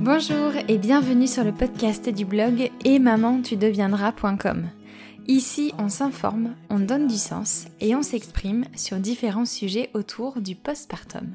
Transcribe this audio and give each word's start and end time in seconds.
Bonjour 0.00 0.52
et 0.68 0.78
bienvenue 0.78 1.26
sur 1.26 1.42
le 1.42 1.50
podcast 1.50 2.08
du 2.08 2.24
blog 2.24 2.70
et 2.84 3.00
maman-tu-deviendras.com. 3.00 4.68
Ici, 5.26 5.72
on 5.76 5.88
s'informe, 5.88 6.54
on 6.70 6.78
donne 6.78 7.08
du 7.08 7.16
sens 7.16 7.66
et 7.80 7.96
on 7.96 8.02
s'exprime 8.02 8.64
sur 8.76 8.98
différents 8.98 9.44
sujets 9.44 9.90
autour 9.94 10.40
du 10.40 10.54
postpartum. 10.54 11.34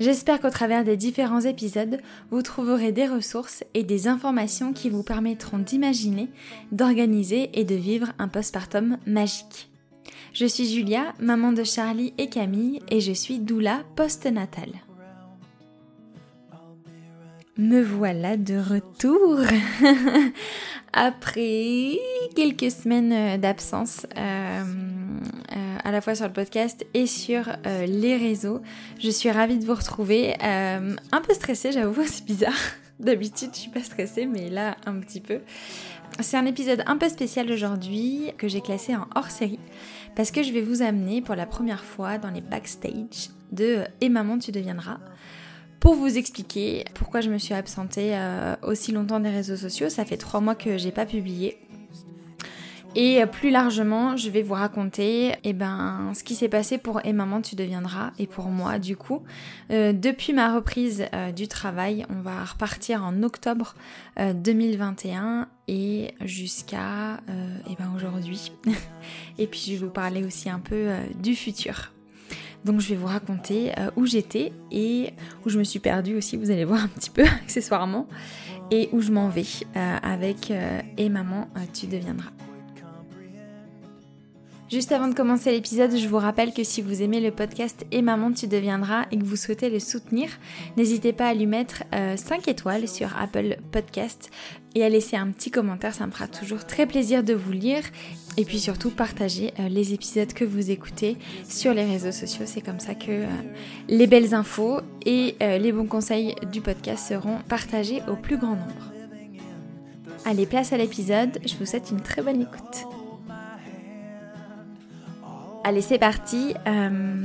J'espère 0.00 0.40
qu'au 0.40 0.50
travers 0.50 0.82
des 0.82 0.96
différents 0.96 1.42
épisodes, 1.42 2.00
vous 2.32 2.42
trouverez 2.42 2.90
des 2.90 3.06
ressources 3.06 3.62
et 3.74 3.84
des 3.84 4.08
informations 4.08 4.72
qui 4.72 4.90
vous 4.90 5.04
permettront 5.04 5.58
d'imaginer, 5.58 6.28
d'organiser 6.72 7.50
et 7.54 7.62
de 7.62 7.76
vivre 7.76 8.12
un 8.18 8.26
postpartum 8.26 8.98
magique. 9.06 9.70
Je 10.32 10.46
suis 10.46 10.66
Julia, 10.66 11.14
maman 11.20 11.52
de 11.52 11.62
Charlie 11.62 12.14
et 12.18 12.28
Camille, 12.28 12.80
et 12.90 13.00
je 13.00 13.12
suis 13.12 13.38
doula 13.38 13.84
postnatale. 13.94 14.85
Me 17.58 17.82
voilà 17.82 18.36
de 18.36 18.58
retour 18.58 19.40
après 20.92 21.98
quelques 22.34 22.70
semaines 22.70 23.40
d'absence 23.40 24.06
euh, 24.14 24.62
euh, 24.62 25.76
à 25.82 25.90
la 25.90 26.02
fois 26.02 26.14
sur 26.14 26.26
le 26.26 26.34
podcast 26.34 26.84
et 26.92 27.06
sur 27.06 27.48
euh, 27.48 27.86
les 27.86 28.18
réseaux. 28.18 28.60
Je 29.00 29.08
suis 29.08 29.30
ravie 29.30 29.56
de 29.56 29.64
vous 29.64 29.74
retrouver. 29.74 30.34
un 30.42 31.20
peu 31.26 31.32
stressée, 31.32 31.72
j'avoue, 31.72 32.04
c'est 32.06 32.26
bizarre. 32.26 32.52
D'habitude, 33.00 33.48
je 33.54 33.60
suis 33.60 33.70
pas 33.70 33.82
stressée, 33.82 34.26
mais 34.26 34.50
là, 34.50 34.76
un 34.84 35.00
petit 35.00 35.22
peu. 35.22 35.40
C'est 36.20 36.36
un 36.36 36.44
épisode 36.44 36.82
un 36.86 36.98
peu 36.98 37.08
spécial 37.08 37.50
aujourd'hui 37.50 38.32
que 38.36 38.48
j'ai 38.48 38.60
classé 38.60 38.94
en 38.94 39.06
hors 39.14 39.30
série 39.30 39.60
parce 40.14 40.30
que 40.30 40.42
je 40.42 40.52
vais 40.52 40.62
vous 40.62 40.82
amener 40.82 41.22
pour 41.22 41.34
la 41.34 41.46
première 41.46 41.84
fois 41.84 42.18
dans 42.18 42.30
les 42.30 42.42
backstage 42.42 43.30
de 43.50 43.84
Et 44.02 44.10
maman, 44.10 44.38
tu 44.38 44.52
deviendras 44.52 44.98
pour 45.80 45.94
vous 45.94 46.18
expliquer 46.18 46.84
pourquoi 46.94 47.20
je 47.20 47.30
me 47.30 47.38
suis 47.38 47.54
absentée 47.54 48.10
euh, 48.14 48.56
aussi 48.62 48.92
longtemps 48.92 49.20
des 49.20 49.30
réseaux 49.30 49.56
sociaux. 49.56 49.88
Ça 49.88 50.04
fait 50.04 50.16
trois 50.16 50.40
mois 50.40 50.54
que 50.54 50.78
j'ai 50.78 50.92
pas 50.92 51.06
publié. 51.06 51.58
Et 52.94 53.22
euh, 53.22 53.26
plus 53.26 53.50
largement, 53.50 54.16
je 54.16 54.30
vais 54.30 54.40
vous 54.40 54.54
raconter 54.54 55.34
eh 55.44 55.52
ben, 55.52 56.12
ce 56.14 56.24
qui 56.24 56.34
s'est 56.34 56.48
passé 56.48 56.78
pour 56.78 57.04
Et 57.04 57.12
maman 57.12 57.42
tu 57.42 57.56
deviendras 57.56 58.12
et 58.18 58.26
pour 58.26 58.46
moi 58.46 58.78
du 58.78 58.96
coup. 58.96 59.22
Euh, 59.70 59.92
depuis 59.92 60.32
ma 60.32 60.54
reprise 60.54 61.04
du 61.34 61.46
travail, 61.46 62.06
on 62.08 62.20
va 62.20 62.42
repartir 62.42 63.04
en 63.04 63.22
octobre 63.22 63.74
2021 64.18 65.48
et 65.68 66.14
jusqu'à 66.24 67.20
eh 67.70 67.74
ben, 67.78 67.92
aujourd'hui. 67.94 68.50
et 69.38 69.46
puis 69.46 69.60
je 69.66 69.72
vais 69.72 69.76
vous 69.84 69.90
parler 69.90 70.24
aussi 70.24 70.48
un 70.48 70.60
peu 70.60 70.88
du 71.20 71.34
futur. 71.34 71.92
Donc 72.66 72.80
je 72.80 72.88
vais 72.88 72.96
vous 72.96 73.06
raconter 73.06 73.70
euh, 73.78 73.90
où 73.94 74.06
j'étais 74.06 74.52
et 74.72 75.12
où 75.44 75.48
je 75.48 75.56
me 75.56 75.62
suis 75.62 75.78
perdue 75.78 76.16
aussi, 76.16 76.36
vous 76.36 76.50
allez 76.50 76.64
voir 76.64 76.82
un 76.82 76.88
petit 76.88 77.10
peu 77.10 77.22
accessoirement, 77.44 78.08
et 78.72 78.88
où 78.92 79.00
je 79.00 79.12
m'en 79.12 79.28
vais 79.28 79.44
euh, 79.76 79.96
avec 80.02 80.50
euh, 80.50 80.80
Et 80.98 81.08
maman, 81.08 81.48
tu 81.72 81.86
deviendras. 81.86 82.32
Juste 84.68 84.90
avant 84.90 85.06
de 85.06 85.14
commencer 85.14 85.52
l'épisode, 85.52 85.96
je 85.96 86.08
vous 86.08 86.18
rappelle 86.18 86.52
que 86.52 86.64
si 86.64 86.82
vous 86.82 87.00
aimez 87.00 87.20
le 87.20 87.30
podcast 87.30 87.86
Et 87.92 88.02
Maman 88.02 88.32
Tu 88.32 88.48
deviendras 88.48 89.04
et 89.12 89.18
que 89.18 89.24
vous 89.24 89.36
souhaitez 89.36 89.70
le 89.70 89.78
soutenir, 89.78 90.28
n'hésitez 90.76 91.12
pas 91.12 91.28
à 91.28 91.34
lui 91.34 91.46
mettre 91.46 91.84
5 91.92 92.48
étoiles 92.48 92.88
sur 92.88 93.16
Apple 93.16 93.58
Podcast 93.70 94.28
et 94.74 94.84
à 94.84 94.88
laisser 94.88 95.16
un 95.16 95.28
petit 95.28 95.52
commentaire, 95.52 95.94
ça 95.94 96.06
me 96.06 96.10
fera 96.10 96.26
toujours 96.26 96.66
très 96.66 96.84
plaisir 96.84 97.22
de 97.22 97.32
vous 97.32 97.52
lire 97.52 97.82
et 98.36 98.44
puis 98.44 98.58
surtout 98.58 98.90
partager 98.90 99.54
euh, 99.60 99.68
les 99.68 99.94
épisodes 99.94 100.32
que 100.32 100.44
vous 100.44 100.70
écoutez 100.70 101.16
sur 101.48 101.72
les 101.72 101.84
réseaux 101.84 102.12
sociaux. 102.12 102.44
C'est 102.44 102.60
comme 102.60 102.80
ça 102.80 102.94
que 102.94 103.10
euh, 103.10 103.26
les 103.88 104.06
belles 104.06 104.34
infos 104.34 104.80
et 105.06 105.36
euh, 105.42 105.58
les 105.58 105.72
bons 105.72 105.86
conseils 105.86 106.34
du 106.52 106.60
podcast 106.60 107.08
seront 107.08 107.38
partagés 107.48 108.02
au 108.08 108.16
plus 108.16 108.36
grand 108.36 108.56
nombre. 108.56 108.92
Allez, 110.24 110.44
place 110.44 110.72
à 110.72 110.76
l'épisode. 110.76 111.38
Je 111.46 111.54
vous 111.54 111.66
souhaite 111.66 111.90
une 111.92 112.00
très 112.00 112.20
bonne 112.20 112.42
écoute. 112.42 112.95
Allez, 115.68 115.82
c'est 115.82 115.98
parti. 115.98 116.54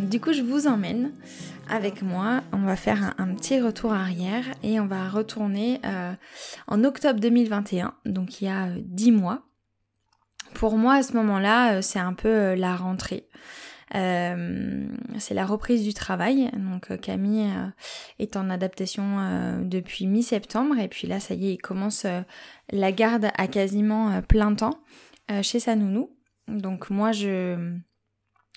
du 0.09 0.19
coup, 0.19 0.34
je 0.34 0.41
vous 0.41 0.66
emmène 0.66 1.12
avec 1.69 2.02
moi. 2.02 2.41
On 2.52 2.63
va 2.63 2.75
faire 2.75 3.13
un, 3.19 3.35
petit 3.35 3.62
retour 3.62 3.94
arrière 3.94 4.46
et 4.63 4.79
on 4.79 4.88
va 4.88 5.09
retourner 5.09 5.79
en 6.66 6.84
octobre 6.84 7.19
2021, 7.19 7.94
donc 8.06 8.41
il 8.41 8.46
y 8.46 8.47
a 8.47 8.69
10 8.79 9.12
mois. 9.12 9.44
Pour 10.56 10.75
moi, 10.75 10.96
à 10.96 11.03
ce 11.03 11.13
moment-là, 11.13 11.75
euh, 11.75 11.81
c'est 11.84 12.00
un 12.00 12.13
peu 12.13 12.29
euh, 12.29 12.56
la 12.56 12.75
rentrée. 12.75 13.28
Euh, 13.94 14.88
c'est 15.19 15.35
la 15.35 15.46
reprise 15.46 15.84
du 15.84 15.94
travail. 15.94 16.50
Donc 16.58 16.97
Camille 17.00 17.47
est 18.18 18.38
en 18.38 18.50
adaptation 18.50 19.59
depuis 19.62 20.08
mi-septembre 20.08 20.79
et 20.79 20.88
puis 20.88 21.08
là 21.08 21.19
ça 21.19 21.35
y 21.35 21.50
est, 21.50 21.53
il 21.53 21.58
commence 21.58 22.08
la 22.72 22.91
garde 22.91 23.28
à 23.38 23.47
quasiment 23.47 24.22
plein 24.23 24.56
temps 24.56 24.79
chez 25.41 25.59
sa 25.59 25.75
nounou. 25.75 26.16
Donc 26.47 26.90
moi 26.90 27.12
je 27.12 27.78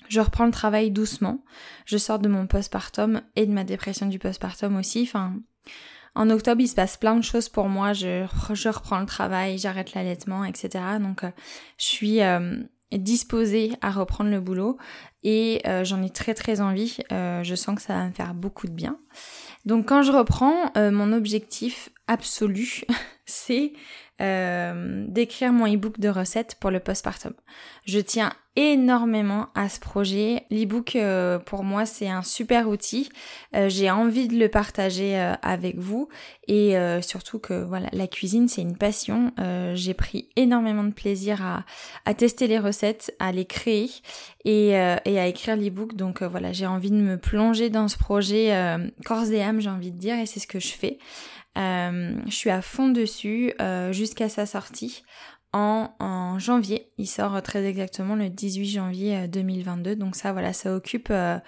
je 0.09 0.21
reprends 0.21 0.47
le 0.47 0.53
travail 0.53 0.91
doucement. 0.91 1.45
Je 1.87 1.99
sors 1.99 2.19
de 2.19 2.29
mon 2.29 2.47
postpartum 2.47 3.23
et 3.37 3.47
de 3.47 3.53
ma 3.53 3.65
dépression 3.65 4.07
du 4.07 4.19
postpartum 4.19 4.77
aussi. 4.77 5.11
En 6.15 6.31
octobre, 6.31 6.61
il 6.61 6.69
se 6.69 6.75
passe 6.75 6.97
plein 6.97 7.17
de 7.17 7.25
choses 7.25 7.49
pour 7.49 7.69
moi. 7.69 7.93
Je, 7.93 8.27
je 8.53 8.69
reprends 8.69 9.01
le 9.01 9.07
travail, 9.07 9.59
j'arrête 9.59 9.95
l'allaitement, 9.95 10.45
etc. 10.45 10.85
Donc, 11.01 11.25
euh, 11.25 11.31
je 11.79 11.85
suis 11.85 12.23
euh, 12.23 12.57
disposée 12.93 13.73
à 13.81 13.91
reprendre 13.91 14.31
le 14.31 14.41
boulot 14.41 14.79
et 15.25 15.61
euh, 15.67 15.85
j'en 15.85 16.03
ai 16.03 16.11
très 16.11 16.35
très 16.35 16.61
envie. 16.61 16.99
je 17.11 17.55
sens 17.57 17.75
que 17.75 17.83
ça 17.83 17.95
va 17.95 18.07
me 18.07 18.13
faire 18.13 18.35
beaucoup 18.35 18.69
de 18.69 18.73
bien. 18.73 18.99
Donc, 19.65 19.89
quand 19.89 20.03
je 20.03 20.13
reprends, 20.13 20.71
mon 20.77 21.13
objectif 21.13 21.89
absolu, 22.07 22.83
c'est 23.27 23.73
d'écrire 24.21 25.53
mon 25.53 25.67
e-book 25.67 25.99
de 25.99 26.09
recettes 26.09 26.57
pour 26.61 26.71
le 26.71 26.79
postpartum. 26.79 27.33
Je 27.87 27.99
tiens 27.99 28.33
énormément 28.57 29.49
à 29.55 29.69
ce 29.69 29.81
projet. 29.81 30.45
L'ebook 30.51 30.95
euh, 30.95 31.39
pour 31.39 31.65
moi 31.65 31.87
c'est 31.87 32.09
un 32.09 32.23
super 32.23 32.69
outil. 32.69 33.09
Euh, 33.55 33.69
j'ai 33.69 33.91
envie 33.91 34.29
de 34.29 34.39
le 34.39 34.49
partager 34.49 35.19
euh, 35.19 35.35
avec 35.43 35.77
vous 35.77 36.09
et 36.47 36.77
surtout 37.01 37.39
que 37.39 37.65
voilà 37.65 37.89
la 37.93 38.07
cuisine 38.07 38.49
c'est 38.49 38.61
une 38.61 38.77
passion. 38.77 39.33
j'ai 39.73 39.95
pris 39.95 40.29
énormément 40.37 40.85
de 40.85 40.93
plaisir 40.93 41.65
à, 42.05 42.15
tester 42.15 42.47
les 42.47 42.59
recettes, 42.59 43.15
à 43.19 43.33
les 43.33 43.47
créer 43.47 43.91
et, 44.45 44.69
et 44.73 45.19
à 45.19 45.27
écrire 45.27 45.57
l'ebook. 45.57 45.97
Donc 45.97 46.23
voilà 46.23 46.53
j'ai 46.53 46.67
envie 46.67 46.91
de 46.91 46.97
me 46.97 47.17
plonger 47.17 47.71
dans 47.71 47.89
ce 47.89 47.97
projet 47.97 48.77
corps 49.07 49.31
et 49.33 49.43
âme 49.43 49.61
j'ai 49.61 49.71
envie 49.71 49.91
de 49.91 49.99
dire 49.99 50.19
et 50.19 50.27
c'est 50.27 50.39
ce 50.39 50.47
que 50.47 50.61
je 50.61 50.75
fais. 50.75 50.99
je 51.57 52.15
suis 52.29 52.51
à 52.51 52.61
fond 52.61 52.89
dessus 52.89 53.55
jusqu'à 53.91 54.29
sa 54.29 54.45
sortie 54.45 55.03
en, 55.55 56.39
janvier. 56.39 56.91
Il 56.99 57.07
sort 57.07 57.41
très 57.43 57.65
exactement 57.65 58.17
le 58.17 58.29
18 58.29 58.67
janvier 58.67 59.29
2022. 59.29 59.91
Euh, 59.91 59.95
Donc 59.95 60.17
ça, 60.17 60.33
voilà, 60.33 60.53
ça 60.53 60.75
occupe 60.75 61.09
euh, 61.11 61.39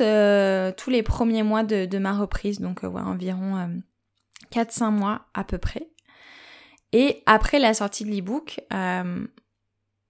euh, 0.00 0.72
tous 0.76 0.90
les 0.90 1.02
premiers 1.02 1.42
mois 1.42 1.62
de, 1.62 1.98
ma 1.98 2.12
reprise. 2.12 2.60
Donc 2.60 2.84
environ 2.84 3.80
4-5 4.52 4.90
mois 4.90 5.22
à 5.34 5.44
peu 5.44 5.58
près. 5.58 5.88
Et 6.92 7.22
après 7.26 7.58
la 7.58 7.72
sortie 7.72 8.04
de 8.04 8.10
l'ebook, 8.10 8.60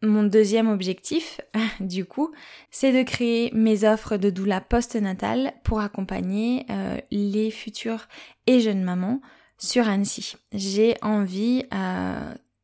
mon 0.02 0.22
deuxième 0.22 0.68
objectif, 0.68 1.40
du 1.80 2.06
coup, 2.06 2.32
c'est 2.70 2.92
de 2.92 3.02
créer 3.02 3.50
mes 3.52 3.84
offres 3.84 4.16
de 4.16 4.30
doula 4.30 4.60
post-natale 4.60 5.52
pour 5.62 5.80
accompagner 5.80 6.66
les 7.10 7.50
futures 7.50 8.08
et 8.46 8.60
jeunes 8.60 8.82
mamans 8.82 9.20
sur 9.58 9.86
Annecy. 9.86 10.36
J'ai 10.52 10.96
envie 11.02 11.66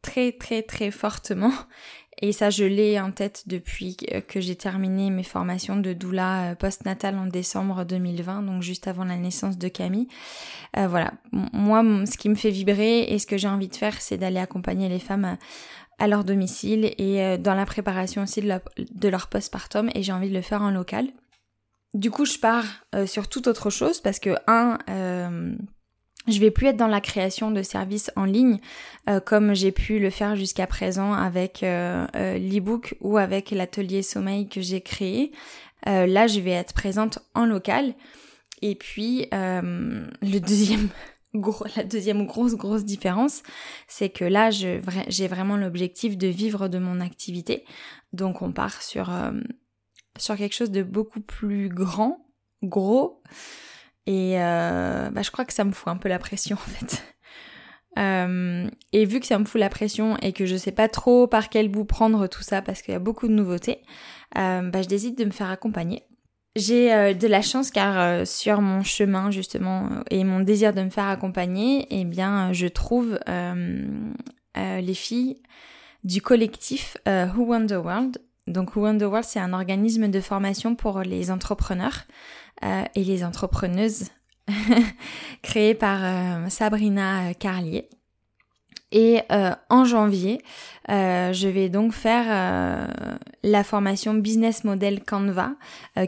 très 0.06 0.33
très 0.33 0.62
très 0.62 0.91
fortement. 0.91 1.53
Et 2.22 2.33
ça, 2.33 2.49
je 2.49 2.65
l'ai 2.65 2.99
en 2.99 3.12
tête 3.12 3.43
depuis 3.47 3.97
que 4.27 4.41
j'ai 4.41 4.56
terminé 4.56 5.11
mes 5.11 5.22
formations 5.22 5.77
de 5.77 5.93
doula 5.93 6.53
euh, 6.53 6.55
postnatal 6.55 7.19
en 7.19 7.26
décembre 7.26 7.85
2020, 7.85 8.43
donc 8.43 8.62
juste 8.62 8.88
avant 8.88 9.05
la 9.05 9.17
naissance 9.17 9.58
de 9.58 9.69
Camille. 9.69 10.08
Euh, 10.79 10.88
voilà, 10.88 11.12
moi, 11.31 11.82
ce 12.06 12.17
qui 12.17 12.31
me 12.31 12.35
fait 12.35 12.50
vibrer 12.50 13.00
et 13.00 13.19
ce 13.19 13.26
que 13.26 13.37
j'ai 13.37 13.49
envie 13.49 13.69
de 13.69 13.76
faire, 13.76 14.00
c'est 14.00 14.17
d'aller 14.17 14.38
accompagner 14.38 14.88
les 14.88 14.99
femmes 14.99 15.37
à 15.99 16.09
leur 16.09 16.25
domicile 16.25 16.94
et 16.97 17.23
euh, 17.23 17.37
dans 17.37 17.55
la 17.55 17.67
préparation 17.67 18.23
aussi 18.23 18.41
de 18.41 19.09
leur 19.09 19.26
postpartum 19.26 19.91
et 19.94 20.02
j'ai 20.02 20.12
envie 20.12 20.31
de 20.31 20.35
le 20.35 20.43
faire 20.43 20.62
en 20.62 20.70
local. 20.70 21.09
Du 21.93 22.11
coup, 22.11 22.25
je 22.25 22.38
pars 22.38 22.64
sur 23.06 23.29
toute 23.29 23.47
autre 23.47 23.70
chose 23.70 24.00
parce 24.00 24.19
que, 24.19 24.31
un, 24.47 24.76
je 26.26 26.40
vais 26.40 26.50
plus 26.50 26.67
être 26.67 26.76
dans 26.76 26.88
la 26.88 27.00
création 27.00 27.50
de 27.50 27.62
services 27.62 28.11
en 28.17 28.25
ligne 28.25 28.58
euh, 29.08 29.20
comme 29.20 29.55
j'ai 29.55 29.73
pu 29.73 29.99
le 29.99 30.11
faire 30.11 30.37
jusqu'à 30.37 30.67
présent 30.67 31.12
avec 31.12 31.62
euh, 31.62 32.06
euh, 32.17 32.38
l'ebook 32.38 32.96
ou 33.00 33.17
avec 33.17 33.50
l'atelier 33.52 34.02
sommeil 34.02 34.49
que 34.49 34.61
j'ai 34.61 34.81
créé. 34.81 35.32
là, 35.84 36.26
je 36.26 36.40
vais 36.40 36.50
être 36.50 36.75
présente 36.75 37.20
en 37.34 37.46
local. 37.46 37.94
Et 38.62 38.75
puis, 38.75 39.28
la 39.32 39.61
deuxième 41.84 42.26
grosse 42.26 42.56
grosse 42.56 42.84
différence, 42.84 43.43
c'est 43.87 44.08
que 44.08 44.25
là, 44.25 44.50
j'ai 44.50 45.28
vraiment 45.28 45.56
l'objectif 45.56 46.19
de 46.19 46.26
vivre 46.26 46.69
de 46.69 46.78
mon 46.78 47.00
activité. 47.00 47.64
Donc, 48.12 48.43
on 48.43 48.50
part 48.52 48.82
sur 48.82 49.12
sur 50.19 50.37
quelque 50.37 50.55
chose 50.55 50.70
de 50.70 50.82
beaucoup 50.82 51.20
plus 51.20 51.69
grand, 51.69 52.26
gros 52.62 53.23
Et 54.06 54.37
bah, 54.37 55.23
je 55.23 55.31
crois 55.31 55.44
que 55.44 55.53
ça 55.53 55.64
me 55.64 55.73
fout 55.73 55.88
un 55.88 55.97
peu 55.97 56.08
la 56.08 56.19
pression 56.19 56.56
en 56.56 56.70
fait. 56.70 57.03
et 58.93 59.05
vu 59.05 59.20
que 59.20 59.26
ça 59.26 59.38
me 59.38 59.44
fout 59.44 59.61
la 59.61 59.69
pression 59.69 60.17
et 60.19 60.32
que 60.32 60.47
je 60.47 60.56
sais 60.56 60.73
pas 60.73 60.88
trop 60.88 61.26
par 61.26 61.49
quel 61.49 61.69
bout 61.69 61.85
prendre 61.85 62.26
tout 62.29 62.43
ça 62.43 62.62
parce 62.62 62.82
qu'il 62.82 62.93
y 62.93 62.97
a 62.97 63.00
beaucoup 63.00 63.26
de 63.29 63.32
nouveautés, 63.32 63.82
bah, 64.35 64.82
je 64.82 64.88
décide 64.88 65.17
de 65.17 65.25
me 65.25 65.32
faire 65.32 65.50
accompagner. 65.50 66.05
J'ai 66.56 66.93
euh, 66.93 67.12
de 67.12 67.29
la 67.29 67.43
chance 67.43 67.70
car 67.70 68.00
euh, 68.00 68.25
sur 68.25 68.62
mon 68.62 68.82
chemin 68.82 69.31
justement 69.31 69.91
euh, 69.93 70.03
et 70.11 70.25
mon 70.25 70.41
désir 70.41 70.73
de 70.73 70.82
me 70.82 70.88
faire 70.88 71.06
accompagner, 71.06 71.87
eh 71.91 72.05
bien 72.05 72.52
je 72.55 72.67
trouve 72.67 73.19
les 74.56 74.94
filles 74.94 75.43
du 76.02 76.23
collectif 76.23 76.97
Who 77.06 77.44
Won 77.44 77.67
the 77.67 77.73
World. 77.73 78.19
Donc 78.47 78.75
Who 78.75 78.82
Won 78.82 78.97
the 78.97 79.02
World, 79.02 79.25
c'est 79.25 79.41
un 79.41 79.52
organisme 79.52 80.09
de 80.09 80.20
formation 80.20 80.75
pour 80.75 81.00
les 81.00 81.31
entrepreneurs 81.31 82.05
et 82.62 83.05
les 83.05 83.25
entrepreneuses 83.25 84.11
créé 85.43 85.75
par 85.75 86.50
Sabrina 86.50 87.35
Carlier. 87.35 87.88
Et 88.93 89.20
euh, 89.32 89.50
en 89.69 89.85
janvier, 89.85 90.41
euh, 90.91 91.32
je 91.32 91.49
vais 91.49 91.69
donc 91.69 91.93
faire 91.93 92.25
euh, 92.29 93.17
la 93.43 93.64
formation 93.64 94.14
Business 94.14 94.62
Model 94.62 95.03
Canva, 95.03 95.55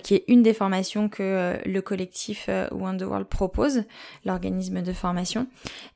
qui 0.02 0.14
est 0.14 0.24
une 0.28 0.42
des 0.42 0.54
formations 0.54 1.08
que 1.08 1.58
le 1.66 1.80
collectif 1.82 2.48
Wonderworld 2.70 3.26
propose, 3.26 3.82
l'organisme 4.24 4.82
de 4.82 4.92
formation. 4.92 5.48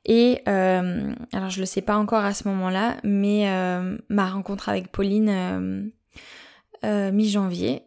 Et 0.04 0.42
alors 0.46 1.50
je 1.50 1.60
le 1.60 1.66
sais 1.66 1.82
pas 1.82 1.96
encore 1.96 2.24
à 2.24 2.34
ce 2.34 2.48
moment-là, 2.48 2.96
mais 3.04 3.46
ma 4.08 4.28
rencontre 4.28 4.68
avec 4.68 4.90
Pauline 4.90 5.92
mi-janvier 6.84 7.82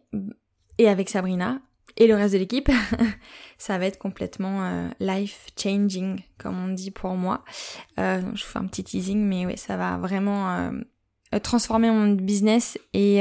et 0.78 0.88
avec 0.88 1.08
Sabrina 1.08 1.60
et 1.96 2.06
le 2.06 2.14
reste 2.14 2.34
de 2.34 2.38
l'équipe, 2.38 2.70
ça 3.58 3.78
va 3.78 3.86
être 3.86 3.98
complètement 3.98 4.64
euh, 4.64 4.88
life 5.00 5.46
changing, 5.60 6.20
comme 6.38 6.62
on 6.62 6.68
dit 6.68 6.90
pour 6.90 7.14
moi. 7.14 7.42
Euh, 7.98 8.20
je 8.34 8.44
vous 8.44 8.50
fais 8.50 8.58
un 8.58 8.66
petit 8.66 8.84
teasing, 8.84 9.18
mais 9.18 9.46
oui, 9.46 9.56
ça 9.56 9.76
va 9.76 9.96
vraiment 9.96 10.50
euh, 10.50 11.38
transformer 11.42 11.90
mon 11.90 12.12
business 12.12 12.78
et 12.92 13.20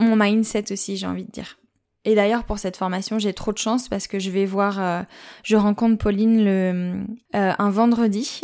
mon 0.00 0.16
mindset 0.16 0.72
aussi, 0.72 0.96
j'ai 0.96 1.06
envie 1.06 1.24
de 1.24 1.30
dire. 1.30 1.58
Et 2.04 2.14
d'ailleurs, 2.14 2.44
pour 2.44 2.58
cette 2.58 2.76
formation, 2.76 3.18
j'ai 3.18 3.34
trop 3.34 3.52
de 3.52 3.58
chance 3.58 3.88
parce 3.88 4.06
que 4.06 4.18
je 4.18 4.30
vais 4.30 4.46
voir, 4.46 5.04
je 5.42 5.56
rencontre 5.56 5.98
Pauline 5.98 6.42
le, 6.42 7.04
un 7.34 7.70
vendredi 7.70 8.42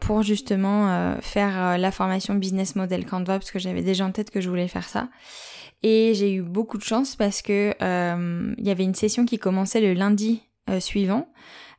pour 0.00 0.22
justement 0.22 1.16
faire 1.20 1.76
la 1.76 1.90
formation 1.90 2.34
Business 2.34 2.76
Model 2.76 3.04
Canva 3.04 3.38
parce 3.38 3.50
que 3.50 3.58
j'avais 3.58 3.82
déjà 3.82 4.06
en 4.06 4.12
tête 4.12 4.30
que 4.30 4.40
je 4.40 4.48
voulais 4.48 4.68
faire 4.68 4.88
ça. 4.88 5.08
Et 5.82 6.14
j'ai 6.14 6.32
eu 6.32 6.42
beaucoup 6.42 6.78
de 6.78 6.84
chance 6.84 7.16
parce 7.16 7.42
que 7.42 7.74
euh, 7.82 8.54
il 8.56 8.66
y 8.66 8.70
avait 8.70 8.84
une 8.84 8.94
session 8.94 9.24
qui 9.24 9.38
commençait 9.38 9.80
le 9.80 9.94
lundi 9.94 10.42
euh, 10.70 10.78
suivant, 10.78 11.28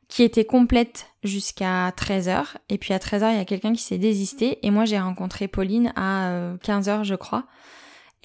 qui 0.10 0.24
était 0.24 0.46
complète 0.46 1.08
jusqu'à 1.24 1.90
13h. 1.92 2.56
Et 2.70 2.78
puis 2.78 2.94
à 2.94 2.98
13h, 2.98 3.32
il 3.32 3.38
y 3.38 3.42
a 3.42 3.46
quelqu'un 3.46 3.74
qui 3.74 3.82
s'est 3.82 3.98
désisté. 3.98 4.60
Et 4.66 4.72
moi, 4.72 4.86
j'ai 4.86 5.00
rencontré 5.00 5.48
Pauline 5.48 5.94
à 5.96 6.56
15h, 6.64 6.90
euh, 6.90 7.04
je 7.04 7.16
crois. 7.16 7.46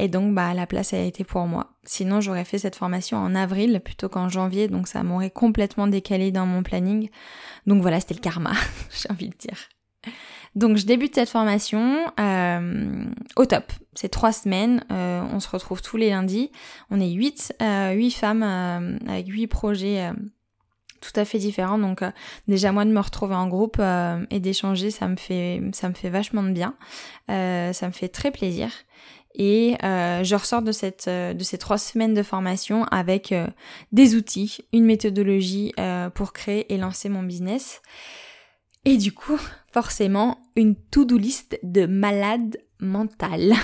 Et 0.01 0.09
donc, 0.09 0.35
bah, 0.35 0.55
la 0.55 0.67
place 0.67 0.95
a 0.95 0.99
été 0.99 1.25
pour 1.25 1.47
moi. 1.47 1.73
Sinon, 1.85 2.21
j'aurais 2.21 2.45
fait 2.45 2.59
cette 2.59 2.77
formation 2.77 3.19
en 3.19 3.35
avril 3.35 3.81
plutôt 3.85 4.09
qu'en 4.09 4.29
janvier. 4.29 4.69
Donc, 4.69 4.89
ça 4.89 5.03
m'aurait 5.03 5.31
complètement 5.31 5.87
décalé 5.87 6.31
dans 6.31 6.47
mon 6.47 6.63
planning. 6.63 7.09
Donc 7.67 7.83
voilà, 7.83 8.01
c'était 8.01 8.15
le 8.15 8.21
karma, 8.21 8.53
j'ai 8.91 9.11
envie 9.11 9.29
de 9.29 9.37
dire. 9.37 9.59
Donc 10.55 10.77
je 10.77 10.87
débute 10.87 11.15
cette 11.15 11.29
formation 11.29 12.13
euh, 12.19 13.05
au 13.37 13.47
top. 13.47 13.73
C'est 13.95 14.09
trois 14.09 14.33
semaines, 14.33 14.85
euh, 14.91 15.23
on 15.33 15.41
se 15.41 15.49
retrouve 15.49 15.83
tous 15.83 15.97
les 15.97 16.11
lundis. 16.11 16.51
On 16.91 17.01
est 17.01 17.11
huit, 17.11 17.53
euh, 17.63 17.93
huit 17.93 18.13
femmes 18.13 18.43
avec 18.43 19.29
huit 19.29 19.47
projets 19.47 20.11
tout 21.01 21.13
à 21.15 21.25
fait 21.25 21.39
différents. 21.39 21.79
Donc 21.79 22.03
déjà 22.49 22.73
moi 22.73 22.85
de 22.85 22.91
me 22.91 23.01
retrouver 23.01 23.35
en 23.35 23.49
groupe 23.49 23.81
et 24.31 24.41
d'échanger, 24.41 24.91
ça 24.91 25.09
me 25.09 25.17
fait 25.17 25.63
ça 25.73 25.89
me 25.89 25.95
fait 25.95 26.11
vachement 26.11 26.43
de 26.43 26.51
bien. 26.51 26.75
ça 27.29 27.87
me 27.87 27.93
fait 27.93 28.09
très 28.09 28.31
plaisir. 28.31 28.71
Et 29.35 29.77
je 29.81 30.35
ressors 30.35 30.63
de 30.63 30.73
cette 30.73 31.09
de 31.09 31.45
ces 31.45 31.59
trois 31.59 31.79
semaines 31.79 32.15
de 32.15 32.23
formation 32.23 32.85
avec 32.85 33.35
des 33.93 34.17
outils, 34.17 34.59
une 34.73 34.85
méthodologie 34.85 35.73
pour 36.15 36.33
créer 36.33 36.73
et 36.73 36.79
lancer 36.79 37.09
mon 37.09 37.23
business. 37.23 37.81
Et 38.85 38.97
du 38.97 39.13
coup, 39.13 39.39
forcément, 39.73 40.39
une 40.57 40.75
to-do 40.75 41.19
list 41.19 41.59
de 41.63 41.87
malade 41.87 42.59
mentale. 42.81 43.55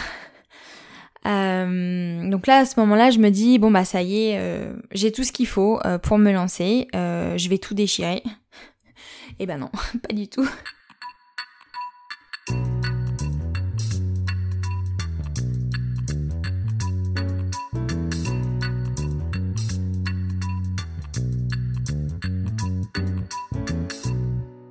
Euh, 1.27 2.29
donc 2.29 2.47
là, 2.47 2.59
à 2.59 2.65
ce 2.67 2.79
moment-là, 2.81 3.11
je 3.11 3.19
me 3.19 3.31
dis, 3.31 3.59
bon 3.59 3.71
bah 3.71 3.87
ça 3.87 4.03
y 4.03 4.27
est, 4.27 4.39
euh, 4.39 4.75
j'ai 4.93 5.11
tout 5.11 5.25
ce 5.25 5.33
qu'il 5.33 5.47
faut 5.47 5.81
euh, 5.87 5.97
pour 5.97 6.19
me 6.19 6.31
lancer, 6.31 6.87
je 6.93 7.49
vais 7.49 7.57
tout 7.57 7.73
déchirer. 7.73 8.23
Et 9.39 9.47
ben 9.47 9.57
non, 9.57 9.71
pas 10.07 10.15
du 10.15 10.29
tout. 10.29 10.47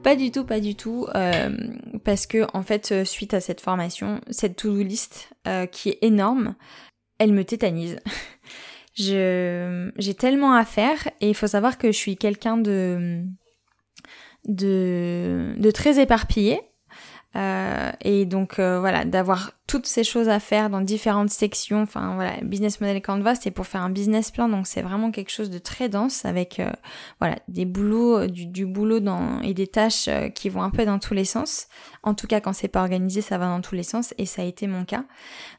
Pas 0.03 0.15
du 0.17 0.31
tout, 0.31 0.43
pas 0.43 0.59
du 0.59 0.75
tout, 0.75 1.07
euh, 1.15 1.49
parce 2.03 2.27
que 2.27 2.45
en 2.53 2.61
fait, 2.61 2.91
euh, 2.91 3.05
suite 3.05 3.33
à 3.33 3.39
cette 3.39 3.61
formation, 3.61 4.19
cette 4.29 4.57
to-do 4.57 4.83
list 4.83 5.29
euh, 5.47 5.65
qui 5.65 5.89
est 5.89 5.99
énorme, 6.01 6.55
elle 7.19 7.31
me 7.31 7.45
tétanise. 7.45 7.97
j'ai 8.95 10.13
tellement 10.19 10.53
à 10.53 10.65
faire 10.65 11.07
et 11.21 11.29
il 11.29 11.35
faut 11.35 11.47
savoir 11.47 11.77
que 11.77 11.87
je 11.87 11.97
suis 11.97 12.17
quelqu'un 12.17 12.57
de 12.57 13.23
de 14.45 15.55
de 15.57 15.71
très 15.71 16.01
éparpillé. 16.01 16.59
Euh, 17.35 17.91
et 18.01 18.25
donc 18.25 18.59
euh, 18.59 18.79
voilà, 18.79 19.05
d'avoir 19.05 19.53
toutes 19.65 19.87
ces 19.87 20.03
choses 20.03 20.29
à 20.29 20.39
faire 20.39 20.69
dans 20.69 20.81
différentes 20.81 21.31
sections. 21.31 21.81
Enfin 21.81 22.13
voilà, 22.15 22.35
business 22.43 22.79
model 22.79 23.01
Canva, 23.01 23.35
c'est 23.35 23.51
pour 23.51 23.65
faire 23.65 23.81
un 23.81 23.89
business 23.89 24.29
plan, 24.29 24.49
donc 24.49 24.67
c'est 24.67 24.81
vraiment 24.81 25.09
quelque 25.11 25.31
chose 25.31 25.49
de 25.49 25.57
très 25.57 25.89
dense 25.89 26.25
avec 26.25 26.59
euh, 26.59 26.71
voilà 27.19 27.37
des 27.47 27.65
boulots, 27.65 28.27
du, 28.27 28.45
du, 28.45 28.65
boulot 28.65 28.99
dans 28.99 29.41
et 29.41 29.53
des 29.53 29.67
tâches 29.67 30.09
qui 30.35 30.49
vont 30.49 30.61
un 30.61 30.69
peu 30.69 30.85
dans 30.85 30.99
tous 30.99 31.13
les 31.13 31.25
sens. 31.25 31.67
En 32.03 32.13
tout 32.13 32.27
cas, 32.27 32.39
quand 32.39 32.53
c'est 32.53 32.67
pas 32.67 32.81
organisé, 32.81 33.21
ça 33.21 33.37
va 33.37 33.47
dans 33.47 33.61
tous 33.61 33.75
les 33.75 33.83
sens 33.83 34.13
et 34.17 34.25
ça 34.25 34.43
a 34.43 34.45
été 34.45 34.67
mon 34.67 34.85
cas. 34.85 35.05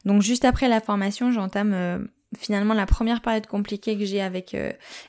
Donc 0.05 0.21
juste 0.21 0.45
après 0.45 0.69
la 0.69 0.79
formation, 0.79 1.31
j'entame 1.31 2.07
finalement 2.37 2.73
la 2.73 2.85
première 2.85 3.21
période 3.21 3.47
compliquée 3.47 3.97
que 3.97 4.05
j'ai 4.05 4.21
avec 4.21 4.55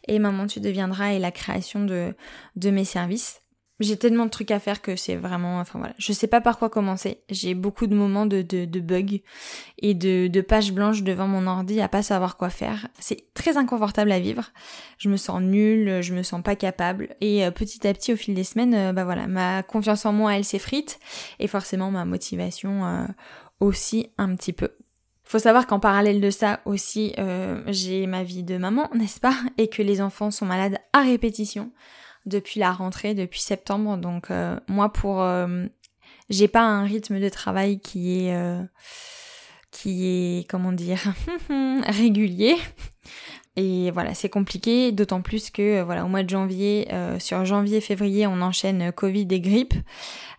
et 0.07 0.19
maman 0.19 0.47
tu 0.47 0.61
deviendras 0.61 1.13
et 1.13 1.19
la 1.19 1.31
création 1.31 1.85
de 1.85 2.15
de 2.56 2.70
mes 2.70 2.85
services 2.85 3.43
j'ai 3.81 3.97
tellement 3.99 4.25
de 4.25 4.31
trucs 4.31 4.51
à 4.51 4.59
faire 4.59 4.81
que 4.81 4.97
c'est 4.97 5.17
vraiment, 5.17 5.61
enfin 5.61 5.79
voilà, 5.79 5.95
je 5.99 6.13
sais 6.13 6.27
pas 6.27 6.41
par 6.41 6.59
quoi 6.59 6.71
commencer. 6.71 7.21
J'ai 7.29 7.55
beaucoup 7.55 7.87
de 7.87 7.95
moments 7.95 8.25
de, 8.25 8.41
de, 8.41 8.65
de 8.65 8.81
bugs 8.81 9.21
et 9.79 9.93
de, 9.93 10.29
de 10.29 10.41
pages 10.41 10.73
blanches 10.73 11.03
devant 11.03 11.29
mon 11.29 11.47
ordi 11.47 11.81
à 11.81 11.89
pas 11.89 12.03
savoir 12.03 12.37
quoi 12.37 12.49
faire. 12.49 12.89
C'est 12.99 13.33
très 13.35 13.59
inconfortable 13.59 14.13
à 14.13 14.19
vivre. 14.19 14.51
Je 14.97 15.11
me 15.11 15.17
sens 15.19 15.43
nulle, 15.43 16.01
je 16.01 16.15
me 16.15 16.23
sens 16.23 16.43
pas 16.43 16.56
capable. 16.56 17.17
Et 17.21 17.45
euh, 17.45 17.51
petit 17.51 17.87
à 17.87 17.93
petit, 17.93 18.15
au 18.15 18.17
fil 18.17 18.35
des 18.35 18.45
semaines, 18.45 18.75
euh, 18.75 18.93
bah 18.93 19.05
voilà, 19.05 19.27
ma 19.27 19.63
confiance 19.63 20.06
en 20.06 20.13
moi, 20.13 20.35
elle 20.37 20.45
s'effrite 20.45 20.99
et 21.39 21.47
forcément 21.47 21.91
ma 21.91 22.06
motivation 22.06 22.87
euh, 22.87 23.05
aussi 23.61 24.09
un 24.17 24.35
petit 24.37 24.55
peu. 24.55 24.71
Faut 25.25 25.39
savoir 25.41 25.67
qu'en 25.67 25.81
parallèle 25.81 26.21
de 26.21 26.31
ça 26.31 26.61
aussi, 26.67 27.13
j'ai 27.67 28.06
ma 28.06 28.23
vie 28.23 28.45
de 28.45 28.59
maman, 28.59 28.89
n'est-ce 28.95 29.19
pas? 29.19 29.35
Et 29.59 29.67
que 29.67 29.83
les 29.83 30.01
enfants 30.01 30.31
sont 30.31 30.47
malades 30.47 30.79
à 30.93 31.01
répétition 31.01 31.73
depuis 32.27 32.61
la 32.61 32.73
rentrée, 32.73 33.15
depuis 33.15 33.41
septembre. 33.41 33.97
Donc 33.97 34.31
euh, 34.31 34.59
moi 34.69 34.93
pour 34.93 35.23
euh, 35.23 35.67
j'ai 36.29 36.49
pas 36.49 36.63
un 36.63 36.85
rythme 36.85 37.21
de 37.21 37.29
travail 37.29 37.81
qui 37.81 38.27
est 38.27 38.35
euh, 38.35 38.63
qui 39.71 40.06
est 40.06 40.51
comment 40.51 40.73
dire 40.73 41.15
régulier. 41.87 42.56
Et 43.59 43.91
voilà, 43.91 44.13
c'est 44.13 44.29
compliqué, 44.29 44.93
d'autant 44.93 45.23
plus 45.23 45.49
que 45.51 45.81
voilà 45.81 46.05
au 46.05 46.09
mois 46.09 46.23
de 46.23 46.29
janvier, 46.29 46.89
sur 47.19 47.43
janvier-février, 47.47 48.27
on 48.27 48.43
enchaîne 48.43 48.93
Covid 48.93 49.27
et 49.31 49.41
grippe. 49.41 49.73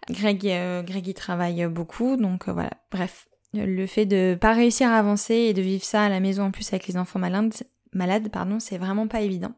Greg, 0.08 0.42
Greg 0.86 1.08
y 1.08 1.14
travaille 1.16 1.66
beaucoup, 1.66 2.16
donc 2.16 2.48
voilà. 2.48 2.70
Bref, 2.92 3.28
le 3.56 3.88
fait 3.88 4.06
de 4.06 4.38
pas 4.40 4.54
réussir 4.54 4.90
à 4.90 5.00
avancer 5.00 5.34
et 5.34 5.54
de 5.56 5.64
vivre 5.64 5.84
ça 5.84 6.04
à 6.04 6.10
la 6.10 6.20
maison 6.20 6.44
en 6.44 6.52
plus 6.52 6.72
avec 6.74 6.86
les 6.86 6.96
enfants 6.96 7.18
malades, 7.18 7.56
malades 7.92 8.30
pardon, 8.30 8.60
c'est 8.60 8.78
vraiment 8.78 9.08
pas 9.08 9.22
évident. 9.22 9.56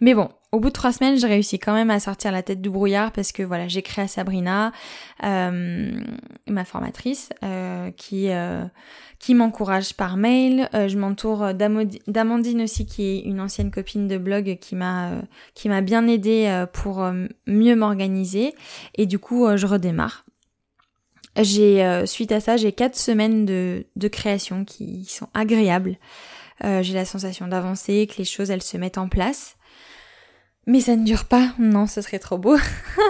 Mais 0.00 0.14
bon, 0.14 0.28
au 0.52 0.60
bout 0.60 0.68
de 0.68 0.74
trois 0.74 0.92
semaines, 0.92 1.16
j'ai 1.16 1.26
réussi 1.26 1.58
quand 1.58 1.72
même 1.72 1.90
à 1.90 1.98
sortir 1.98 2.30
la 2.30 2.42
tête 2.42 2.60
du 2.60 2.68
brouillard 2.68 3.10
parce 3.12 3.32
que 3.32 3.42
voilà, 3.42 3.68
j'ai 3.68 3.80
créé 3.80 4.04
à 4.04 4.08
Sabrina, 4.08 4.72
euh, 5.24 5.90
ma 6.46 6.64
formatrice, 6.66 7.30
euh, 7.42 7.90
qui 7.92 8.28
euh, 8.28 8.64
qui 9.18 9.34
m'encourage 9.34 9.94
par 9.94 10.16
mail. 10.16 10.68
je 10.72 10.98
m'entoure 10.98 11.54
d'Amandine 11.54 12.62
aussi, 12.62 12.86
qui 12.86 13.04
est 13.04 13.20
une 13.20 13.40
ancienne 13.40 13.70
copine 13.70 14.08
de 14.08 14.18
blog 14.18 14.58
qui 14.60 14.74
m'a 14.74 15.80
bien 15.80 16.08
aidée 16.08 16.64
pour 16.72 17.08
mieux 17.46 17.76
m'organiser. 17.76 18.52
Et 18.96 19.06
du 19.06 19.20
coup, 19.20 19.46
je 19.56 19.64
redémarre. 19.64 20.24
J'ai 21.40 22.02
suite 22.04 22.32
à 22.32 22.40
ça, 22.40 22.56
j'ai 22.56 22.72
quatre 22.72 22.96
semaines 22.96 23.46
de 23.46 24.08
création 24.08 24.64
qui 24.64 25.04
sont 25.04 25.28
agréables. 25.34 25.98
J'ai 26.62 26.94
la 26.94 27.04
sensation 27.04 27.48
d'avancer, 27.48 28.06
que 28.06 28.18
les 28.18 28.24
choses 28.24 28.50
elles 28.50 28.62
se 28.62 28.76
mettent 28.76 28.98
en 28.98 29.08
place. 29.08 29.56
Mais 30.66 30.80
ça 30.80 30.94
ne 30.94 31.04
dure 31.04 31.24
pas, 31.24 31.54
non, 31.58 31.86
ce 31.86 32.00
serait 32.00 32.20
trop 32.20 32.38
beau. 32.38 32.56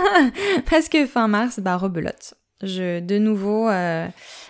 Parce 0.70 0.88
que 0.88 1.06
fin 1.06 1.28
mars, 1.28 1.60
bah 1.60 1.76
rebelote. 1.76 2.34
Je, 2.62 3.00
de 3.00 3.18
nouveau, 3.18 3.68
euh, 3.68 4.06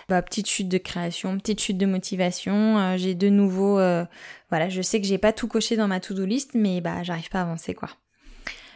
bah, 0.07 0.21
petite 0.21 0.47
chute 0.47 0.69
de 0.69 0.77
création, 0.77 1.37
petite 1.37 1.59
chute 1.59 1.77
de 1.77 1.85
motivation. 1.85 2.77
Euh, 2.77 2.97
j'ai 2.97 3.15
de 3.15 3.27
nouveau, 3.27 3.79
euh, 3.79 4.05
voilà, 4.49 4.69
je 4.69 4.81
sais 4.81 5.01
que 5.01 5.07
j'ai 5.07 5.17
pas 5.17 5.33
tout 5.33 5.47
coché 5.47 5.75
dans 5.75 5.87
ma 5.87 5.99
to-do 5.99 6.23
list, 6.23 6.51
mais 6.53 6.79
bah 6.79 7.03
j'arrive 7.03 7.29
pas 7.29 7.39
à 7.39 7.41
avancer 7.41 7.73
quoi. 7.73 7.89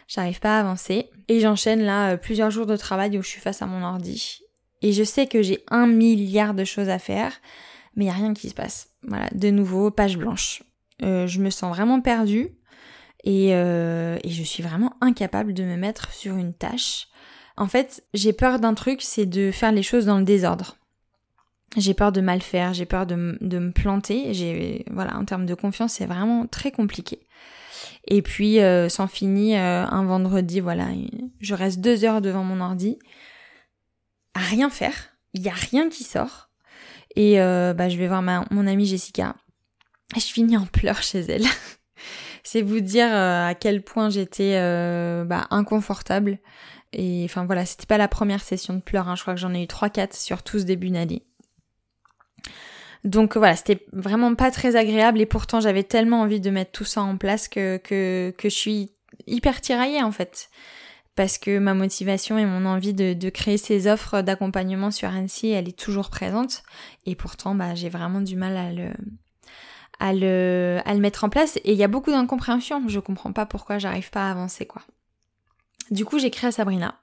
J'arrive 0.08 0.40
pas 0.40 0.56
à 0.56 0.60
avancer. 0.60 1.08
Et 1.28 1.40
j'enchaîne 1.40 1.82
là 1.82 2.16
plusieurs 2.16 2.50
jours 2.50 2.66
de 2.66 2.76
travail 2.76 3.16
où 3.16 3.22
je 3.22 3.28
suis 3.28 3.40
face 3.40 3.62
à 3.62 3.66
mon 3.66 3.84
ordi. 3.84 4.40
Et 4.82 4.92
je 4.92 5.04
sais 5.04 5.26
que 5.26 5.42
j'ai 5.42 5.64
un 5.68 5.86
milliard 5.86 6.54
de 6.54 6.64
choses 6.64 6.88
à 6.88 6.98
faire, 6.98 7.32
mais 7.98 8.06
il 8.06 8.08
y 8.08 8.10
a 8.10 8.14
rien 8.14 8.32
qui 8.32 8.48
se 8.48 8.54
passe. 8.54 8.94
Voilà, 9.02 9.28
de 9.34 9.50
nouveau, 9.50 9.90
page 9.90 10.16
blanche. 10.16 10.62
je 11.02 11.38
me 11.40 11.50
sens 11.50 11.76
vraiment 11.76 12.00
perdue. 12.00 12.48
Et, 13.24 13.48
et, 13.48 14.30
je 14.30 14.42
suis 14.42 14.62
vraiment 14.62 14.94
incapable 15.02 15.52
de 15.52 15.64
me 15.64 15.76
mettre 15.76 16.12
sur 16.14 16.36
une 16.36 16.54
tâche 16.54 17.08
en 17.58 17.66
fait, 17.66 18.04
j'ai 18.14 18.32
peur 18.32 18.60
d'un 18.60 18.74
truc, 18.74 19.02
c'est 19.02 19.26
de 19.26 19.50
faire 19.50 19.72
les 19.72 19.82
choses 19.82 20.06
dans 20.06 20.18
le 20.18 20.24
désordre. 20.24 20.76
J'ai 21.76 21.92
peur 21.92 22.12
de 22.12 22.20
mal 22.20 22.40
faire, 22.40 22.72
j'ai 22.72 22.86
peur 22.86 23.04
de, 23.04 23.16
me 23.16 23.70
planter. 23.72 24.84
Voilà, 24.90 25.16
en 25.18 25.24
termes 25.24 25.44
de 25.44 25.54
confiance, 25.54 25.94
c'est 25.94 26.06
vraiment 26.06 26.46
très 26.46 26.70
compliqué. 26.70 27.26
Et 28.06 28.22
puis, 28.22 28.60
euh, 28.60 28.88
s'en 28.88 29.08
finit 29.08 29.56
euh, 29.56 29.84
un 29.84 30.04
vendredi, 30.04 30.60
voilà, 30.60 30.86
je 31.40 31.54
reste 31.54 31.80
deux 31.80 32.04
heures 32.04 32.20
devant 32.22 32.44
mon 32.44 32.60
ordi 32.60 32.98
à 34.34 34.40
rien 34.40 34.70
faire. 34.70 34.94
Il 35.34 35.42
y 35.42 35.48
a 35.48 35.54
rien 35.54 35.88
qui 35.88 36.04
sort. 36.04 36.47
Et 37.16 37.40
euh, 37.40 37.74
bah, 37.74 37.88
je 37.88 37.96
vais 37.96 38.08
voir 38.08 38.22
mon 38.22 38.66
amie 38.66 38.86
Jessica. 38.86 39.34
Et 40.16 40.20
je 40.20 40.26
finis 40.26 40.56
en 40.56 40.66
pleurs 40.66 41.02
chez 41.02 41.20
elle. 41.20 41.44
c'est 42.42 42.62
vous 42.62 42.80
dire 42.80 43.12
à 43.12 43.54
quel 43.54 43.82
point 43.82 44.08
j'étais 44.08 44.54
bah, 45.24 45.46
inconfortable. 45.50 46.38
Et 46.92 47.22
enfin 47.24 47.44
voilà, 47.44 47.66
c'était 47.66 47.86
pas 47.86 47.98
la 47.98 48.08
première 48.08 48.40
session 48.40 48.74
de 48.74 48.80
pleurs, 48.80 49.08
hein. 49.08 49.14
je 49.14 49.22
crois 49.22 49.34
que 49.34 49.40
j'en 49.40 49.52
ai 49.52 49.62
eu 49.62 49.66
3-4 49.66 50.18
sur 50.18 50.42
tout 50.42 50.58
ce 50.58 50.64
début 50.64 50.88
d'année. 50.90 51.22
Donc 53.04 53.36
voilà, 53.36 53.56
c'était 53.56 53.86
vraiment 53.92 54.34
pas 54.34 54.50
très 54.50 54.74
agréable 54.74 55.20
et 55.20 55.26
pourtant 55.26 55.60
j'avais 55.60 55.84
tellement 55.84 56.22
envie 56.22 56.40
de 56.40 56.50
mettre 56.50 56.72
tout 56.72 56.84
ça 56.84 57.02
en 57.02 57.16
place 57.16 57.48
que, 57.48 57.76
que, 57.76 58.34
que 58.36 58.48
je 58.48 58.54
suis 58.54 58.90
hyper 59.26 59.60
tiraillée 59.60 60.02
en 60.02 60.12
fait. 60.12 60.48
Parce 61.18 61.36
que 61.36 61.58
ma 61.58 61.74
motivation 61.74 62.38
et 62.38 62.46
mon 62.46 62.64
envie 62.64 62.94
de, 62.94 63.28
créer 63.30 63.58
ces 63.58 63.88
offres 63.88 64.22
d'accompagnement 64.22 64.92
sur 64.92 65.08
Annecy, 65.08 65.48
elle 65.48 65.68
est 65.68 65.76
toujours 65.76 66.10
présente. 66.10 66.62
Et 67.06 67.16
pourtant, 67.16 67.56
bah, 67.56 67.74
j'ai 67.74 67.88
vraiment 67.88 68.20
du 68.20 68.36
mal 68.36 68.56
à 69.98 70.12
le, 70.12 71.00
mettre 71.00 71.24
en 71.24 71.28
place. 71.28 71.56
Et 71.64 71.72
il 71.72 71.76
y 71.76 71.82
a 71.82 71.88
beaucoup 71.88 72.12
d'incompréhension. 72.12 72.84
Je 72.86 73.00
comprends 73.00 73.32
pas 73.32 73.46
pourquoi 73.46 73.78
j'arrive 73.78 74.10
pas 74.10 74.28
à 74.28 74.30
avancer. 74.30 74.68
Du 75.90 76.04
coup, 76.04 76.20
j'écris 76.20 76.46
à 76.46 76.52
Sabrina. 76.52 77.00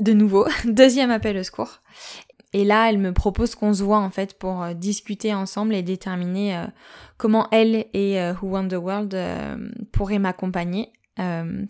De 0.00 0.12
nouveau, 0.12 0.46
deuxième 0.66 1.10
appel 1.10 1.38
au 1.38 1.42
secours. 1.42 1.80
Et 2.52 2.66
là, 2.66 2.90
elle 2.90 2.98
me 2.98 3.14
propose 3.14 3.54
qu'on 3.54 3.72
se 3.72 3.82
voit 3.82 4.00
en 4.00 4.10
fait 4.10 4.38
pour 4.38 4.62
euh, 4.62 4.74
discuter 4.74 5.32
ensemble 5.32 5.74
et 5.74 5.82
déterminer 5.82 6.58
euh, 6.58 6.66
comment 7.16 7.48
elle 7.52 7.86
et 7.94 8.20
euh, 8.20 8.34
Who 8.42 8.68
the 8.68 8.74
World 8.74 9.18
pourraient 9.92 10.18
m'accompagner. 10.18 10.92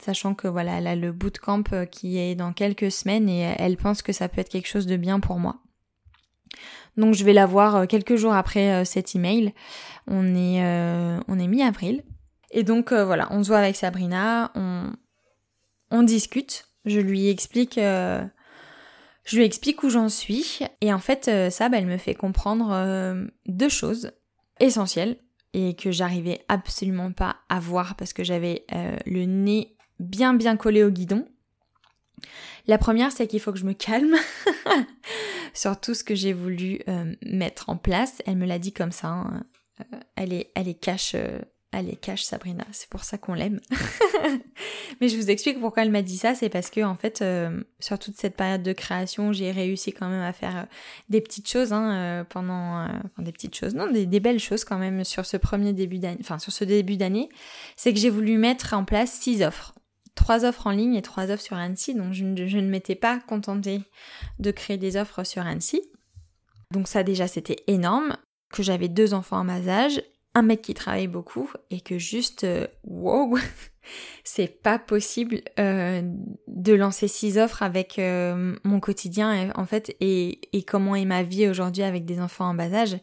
Sachant 0.00 0.34
que 0.34 0.48
voilà, 0.48 0.78
elle 0.78 0.86
a 0.86 0.96
le 0.96 1.12
bootcamp 1.12 1.64
qui 1.90 2.18
est 2.18 2.34
dans 2.34 2.52
quelques 2.52 2.90
semaines 2.92 3.28
et 3.28 3.54
elle 3.58 3.76
pense 3.76 4.02
que 4.02 4.12
ça 4.12 4.28
peut 4.28 4.40
être 4.40 4.48
quelque 4.48 4.68
chose 4.68 4.86
de 4.86 4.96
bien 4.96 5.20
pour 5.20 5.38
moi. 5.38 5.56
Donc 6.96 7.14
je 7.14 7.24
vais 7.24 7.32
la 7.32 7.46
voir 7.46 7.86
quelques 7.86 8.16
jours 8.16 8.34
après 8.34 8.84
cet 8.84 9.14
email. 9.14 9.54
On 10.06 10.34
est, 10.34 10.62
on 11.28 11.38
est 11.38 11.46
mi-avril. 11.46 12.02
Et 12.50 12.62
donc 12.62 12.92
voilà, 12.92 13.28
on 13.30 13.42
se 13.42 13.48
voit 13.48 13.58
avec 13.58 13.76
Sabrina, 13.76 14.50
on, 14.54 14.92
on 15.90 16.02
discute, 16.02 16.66
je 16.84 17.00
lui 17.00 17.28
explique, 17.28 17.78
euh, 17.78 18.24
je 19.24 19.36
lui 19.36 19.44
explique 19.44 19.82
où 19.82 19.90
j'en 19.90 20.08
suis, 20.08 20.60
et 20.80 20.92
en 20.92 20.98
fait, 20.98 21.28
euh, 21.28 21.50
bah, 21.58 21.70
elle 21.72 21.86
me 21.86 21.98
fait 21.98 22.14
comprendre 22.14 22.70
euh, 22.72 23.24
deux 23.46 23.68
choses 23.68 24.12
essentielles 24.60 25.18
et 25.54 25.74
que 25.74 25.90
j'arrivais 25.90 26.44
absolument 26.48 27.12
pas 27.12 27.36
à 27.48 27.60
voir 27.60 27.96
parce 27.96 28.12
que 28.12 28.24
j'avais 28.24 28.64
le 29.06 29.24
nez 29.24 29.76
bien 29.98 30.34
bien 30.34 30.56
collé 30.56 30.82
au 30.82 30.90
guidon. 30.90 31.26
La 32.66 32.78
première, 32.78 33.12
c'est 33.12 33.26
qu'il 33.26 33.40
faut 33.40 33.52
que 33.52 33.58
je 33.58 33.64
me 33.64 33.72
calme 33.72 34.14
sur 35.54 35.80
tout 35.80 35.94
ce 35.94 36.04
que 36.04 36.14
j'ai 36.14 36.32
voulu 36.32 36.80
mettre 37.22 37.70
en 37.70 37.76
place. 37.76 38.20
Elle 38.26 38.36
me 38.36 38.46
l'a 38.46 38.58
dit 38.58 38.72
comme 38.72 38.92
ça. 38.92 39.08
Hein. 39.08 39.44
elle 40.16 40.32
est, 40.32 40.52
elle 40.54 40.68
est 40.68 40.78
cache 40.78 41.16
est 41.74 41.96
cache 41.96 42.22
Sabrina, 42.22 42.64
c'est 42.72 42.88
pour 42.88 43.04
ça 43.04 43.18
qu'on 43.18 43.34
l'aime. 43.34 43.60
Mais 45.00 45.08
je 45.08 45.16
vous 45.16 45.30
explique 45.30 45.60
pourquoi 45.60 45.82
elle 45.82 45.90
m'a 45.90 46.02
dit 46.02 46.16
ça, 46.16 46.34
c'est 46.34 46.48
parce 46.48 46.70
que 46.70 46.82
en 46.82 46.96
fait, 46.96 47.22
euh, 47.22 47.62
sur 47.78 47.98
toute 47.98 48.16
cette 48.16 48.36
période 48.36 48.62
de 48.62 48.72
création, 48.72 49.32
j'ai 49.32 49.50
réussi 49.50 49.92
quand 49.92 50.08
même 50.08 50.22
à 50.22 50.32
faire 50.32 50.56
euh, 50.56 50.62
des 51.08 51.20
petites 51.20 51.48
choses 51.48 51.72
hein, 51.72 51.92
euh, 51.92 52.24
pendant, 52.24 52.84
enfin 52.84 53.22
des 53.22 53.32
petites 53.32 53.54
choses, 53.54 53.74
non, 53.74 53.90
des, 53.90 54.06
belles 54.20 54.40
choses 54.40 54.64
quand 54.64 54.78
même 54.78 55.04
sur 55.04 55.26
ce 55.26 55.36
premier 55.36 55.72
début 55.72 55.98
d'année, 55.98 57.28
c'est 57.76 57.92
que 57.92 58.00
j'ai 58.00 58.10
voulu 58.10 58.38
mettre 58.38 58.74
en 58.74 58.84
place 58.84 59.12
six 59.12 59.42
offres. 59.42 59.74
Trois 60.14 60.44
offres 60.44 60.66
en 60.66 60.72
ligne 60.72 60.96
et 60.96 61.02
trois 61.02 61.30
offres 61.30 61.44
sur 61.44 61.56
Annecy, 61.56 61.94
donc 61.94 62.12
je, 62.12 62.24
ne 62.24 62.68
m'étais 62.68 62.96
pas 62.96 63.20
contentée 63.20 63.82
de 64.40 64.50
créer 64.50 64.76
des 64.76 64.96
offres 64.96 65.22
sur 65.22 65.46
Annecy. 65.46 65.82
Donc 66.72 66.88
ça 66.88 67.04
déjà 67.04 67.28
c'était 67.28 67.62
énorme, 67.68 68.16
que 68.52 68.62
j'avais 68.62 68.88
deux 68.88 69.14
enfants 69.14 69.38
à 69.38 69.44
bas 69.44 69.68
âge 69.68 70.02
un 70.38 70.42
mec 70.42 70.62
qui 70.62 70.74
travaille 70.74 71.08
beaucoup 71.08 71.50
et 71.70 71.80
que 71.80 71.98
juste, 71.98 72.44
euh, 72.44 72.66
wow, 72.84 73.36
c'est 74.24 74.62
pas 74.62 74.78
possible 74.78 75.40
euh, 75.58 76.02
de 76.46 76.72
lancer 76.74 77.08
six 77.08 77.38
offres 77.38 77.62
avec 77.62 77.98
euh, 77.98 78.54
mon 78.62 78.78
quotidien 78.78 79.50
en 79.56 79.66
fait 79.66 79.96
et, 80.00 80.40
comment 80.66 80.94
est 80.94 81.04
ma 81.04 81.22
vie 81.22 81.48
aujourd'hui 81.48 81.82
avec 81.82 82.04
des 82.04 82.20
enfants 82.20 82.46
en 82.46 82.54
bas 82.54 82.72
âge. 82.72 82.98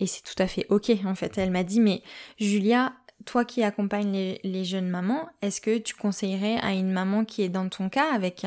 Et 0.00 0.06
c'est 0.06 0.22
tout 0.22 0.40
à 0.42 0.46
fait 0.46 0.66
ok 0.68 0.90
en 1.06 1.14
fait. 1.14 1.38
Elle 1.38 1.52
m'a 1.52 1.62
dit 1.62 1.80
mais 1.80 2.02
Julia, 2.38 2.92
toi 3.24 3.46
qui 3.46 3.62
accompagnes 3.62 4.36
les, 4.42 4.64
jeunes 4.64 4.88
mamans, 4.88 5.28
est-ce 5.40 5.62
que 5.62 5.78
tu 5.78 5.94
conseillerais 5.94 6.58
à 6.60 6.72
une 6.72 6.90
maman 6.90 7.24
qui 7.24 7.42
est 7.42 7.48
dans 7.48 7.68
ton 7.70 7.88
cas 7.88 8.12
avec 8.12 8.44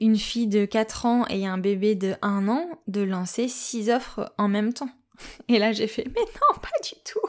une 0.00 0.16
fille 0.16 0.48
de 0.48 0.64
4 0.64 1.06
ans 1.06 1.26
et 1.28 1.46
un 1.46 1.58
bébé 1.58 1.94
de 1.94 2.14
1 2.22 2.48
an 2.48 2.66
de 2.88 3.02
lancer 3.02 3.46
six 3.46 3.90
offres 3.90 4.32
en 4.38 4.48
même 4.48 4.72
temps? 4.72 4.90
Et 5.48 5.58
là 5.58 5.72
j'ai 5.72 5.86
fait 5.86 6.06
mais 6.06 6.22
non 6.22 6.58
pas 6.60 6.70
du 6.82 6.94
tout 7.04 7.20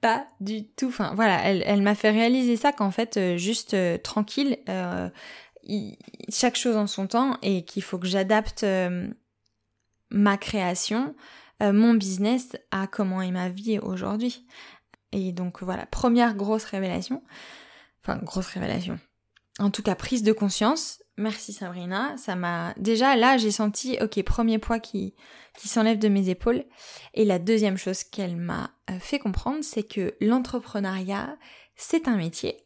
pas 0.00 0.26
du 0.40 0.66
tout. 0.66 0.88
Enfin 0.88 1.12
voilà, 1.14 1.42
elle, 1.44 1.82
m'a 1.82 1.94
fait 1.94 2.10
réaliser 2.10 2.56
ça 2.56 2.72
qu'en 2.72 2.90
fait, 2.90 3.16
euh, 3.16 3.36
juste 3.36 3.74
euh, 3.74 3.98
tranquille, 3.98 4.58
euh, 4.68 5.08
chaque 6.28 6.56
chose 6.56 6.76
en 6.76 6.86
son 6.86 7.06
temps 7.06 7.38
et 7.42 7.64
qu'il 7.64 7.82
faut 7.82 7.98
que 7.98 8.06
j'adapte 8.06 8.66
ma 10.10 10.36
création, 10.36 11.14
mon 11.60 11.94
business 11.94 12.56
à 12.72 12.88
comment 12.88 13.22
est 13.22 13.30
ma 13.30 13.48
vie 13.48 13.78
aujourd'hui. 13.78 14.44
Et 15.12 15.30
donc 15.30 15.62
voilà, 15.62 15.86
première 15.86 16.34
grosse 16.34 16.64
révélation. 16.64 17.22
Enfin, 18.02 18.18
grosse 18.24 18.48
révélation. 18.48 18.98
En 19.58 19.70
tout 19.70 19.82
cas, 19.82 19.94
prise 19.94 20.22
de 20.22 20.32
conscience. 20.32 21.02
Merci 21.16 21.52
Sabrina. 21.52 22.16
Ça 22.16 22.36
m'a. 22.36 22.74
Déjà 22.78 23.16
là, 23.16 23.36
j'ai 23.36 23.50
senti, 23.50 23.98
ok, 24.00 24.22
premier 24.22 24.58
poids 24.58 24.80
qui, 24.80 25.14
qui 25.58 25.68
s'enlève 25.68 25.98
de 25.98 26.08
mes 26.08 26.28
épaules. 26.28 26.64
Et 27.14 27.24
la 27.24 27.38
deuxième 27.38 27.76
chose 27.76 28.02
qu'elle 28.04 28.36
m'a 28.36 28.70
euh, 28.90 28.98
fait 28.98 29.18
comprendre, 29.18 29.58
c'est 29.62 29.82
que 29.82 30.14
l'entrepreneuriat, 30.20 31.36
c'est 31.76 32.08
un 32.08 32.16
métier. 32.16 32.56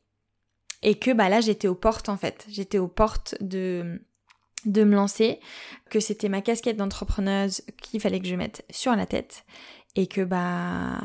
Et 0.82 0.98
que 0.98 1.10
bah 1.10 1.28
là, 1.28 1.40
j'étais 1.40 1.68
aux 1.68 1.74
portes 1.74 2.08
en 2.08 2.16
fait. 2.16 2.46
J'étais 2.48 2.78
aux 2.78 2.88
portes 2.88 3.34
de, 3.40 4.00
de 4.66 4.84
me 4.84 4.94
lancer, 4.94 5.40
que 5.90 5.98
c'était 5.98 6.28
ma 6.28 6.42
casquette 6.42 6.76
d'entrepreneuse 6.76 7.62
qu'il 7.82 8.00
fallait 8.00 8.20
que 8.20 8.28
je 8.28 8.36
mette 8.36 8.64
sur 8.70 8.94
la 8.94 9.06
tête. 9.06 9.44
Et 9.96 10.06
que 10.06 10.20
bah, 10.20 11.00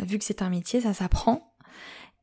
vu 0.00 0.18
que 0.18 0.24
c'est 0.24 0.42
un 0.42 0.48
métier, 0.48 0.80
ça 0.80 0.94
s'apprend. 0.94 1.49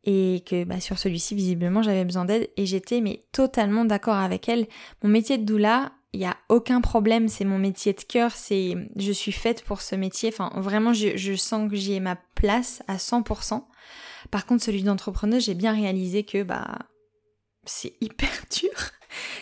Et 0.10 0.42
que 0.46 0.64
bah, 0.64 0.80
sur 0.80 0.98
celui-ci, 0.98 1.36
visiblement, 1.36 1.82
j'avais 1.82 2.06
besoin 2.06 2.24
d'aide. 2.24 2.50
Et 2.56 2.66
j'étais 2.66 3.02
mais 3.02 3.26
totalement 3.34 3.84
d'accord 3.84 4.16
avec 4.16 4.48
elle. 4.48 4.66
Mon 5.04 5.10
métier 5.10 5.38
de 5.38 5.44
doula, 5.44 5.92
il 6.14 6.22
n'y 6.22 6.26
a 6.26 6.38
aucun 6.48 6.80
problème, 6.80 7.28
c'est 7.28 7.44
mon 7.44 7.60
métier 7.60 7.94
de 7.94 8.02
cœur, 8.02 8.32
c'est 8.32 8.76
je 8.96 9.12
suis 9.12 9.34
faite 9.34 9.64
pour 9.64 9.82
ce 9.82 9.96
métier. 9.96 10.30
Enfin, 10.30 10.50
vraiment, 10.56 10.94
je, 10.94 11.36
sens 11.36 11.70
que 11.70 11.76
j'y 11.76 11.94
ai 11.94 12.00
ma 12.00 12.16
place 12.36 12.82
à 12.88 12.96
100%. 12.96 13.64
Par 14.32 14.46
contre, 14.46 14.64
celui 14.64 14.84
d'entrepreneur, 14.84 15.40
j'ai 15.40 15.54
bien 15.54 15.74
réalisé 15.74 16.24
que 16.24 16.44
bah 16.44 16.80
c'est 17.66 17.94
hyper 18.02 18.32
dur. 18.50 18.72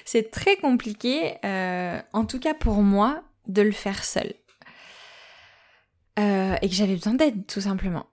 c'est 0.03 0.31
très 0.31 0.57
compliqué, 0.57 1.35
euh, 1.45 2.01
en 2.13 2.25
tout 2.25 2.39
cas 2.39 2.55
pour 2.55 2.81
moi, 2.81 3.23
de 3.47 3.61
le 3.61 3.71
faire 3.71 4.03
seul. 4.03 4.33
Euh, 6.17 6.55
et 6.61 6.69
que 6.69 6.75
j'avais 6.75 6.95
besoin 6.95 7.13
d'aide, 7.13 7.45
tout 7.45 7.61
simplement. 7.61 8.07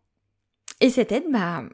Et 0.81 0.91
cette 0.91 1.13
aide, 1.13 1.31
bah, 1.31 1.65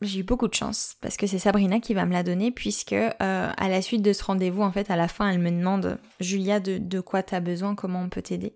j'ai 0.00 0.20
eu 0.20 0.22
beaucoup 0.22 0.48
de 0.48 0.54
chance 0.54 0.96
parce 1.00 1.16
que 1.16 1.26
c'est 1.26 1.38
Sabrina 1.38 1.78
qui 1.80 1.94
va 1.94 2.06
me 2.06 2.12
la 2.12 2.22
donner 2.22 2.50
puisque 2.50 2.92
euh, 2.92 3.10
à 3.18 3.68
la 3.68 3.82
suite 3.82 4.02
de 4.02 4.12
ce 4.12 4.24
rendez-vous, 4.24 4.62
en 4.62 4.72
fait, 4.72 4.90
à 4.90 4.96
la 4.96 5.08
fin, 5.08 5.28
elle 5.28 5.40
me 5.40 5.50
demande 5.50 5.98
Julia 6.20 6.58
de, 6.60 6.78
de 6.78 7.00
quoi 7.00 7.22
t'as 7.22 7.40
besoin, 7.40 7.74
comment 7.74 8.00
on 8.02 8.08
peut 8.08 8.22
t'aider? 8.22 8.54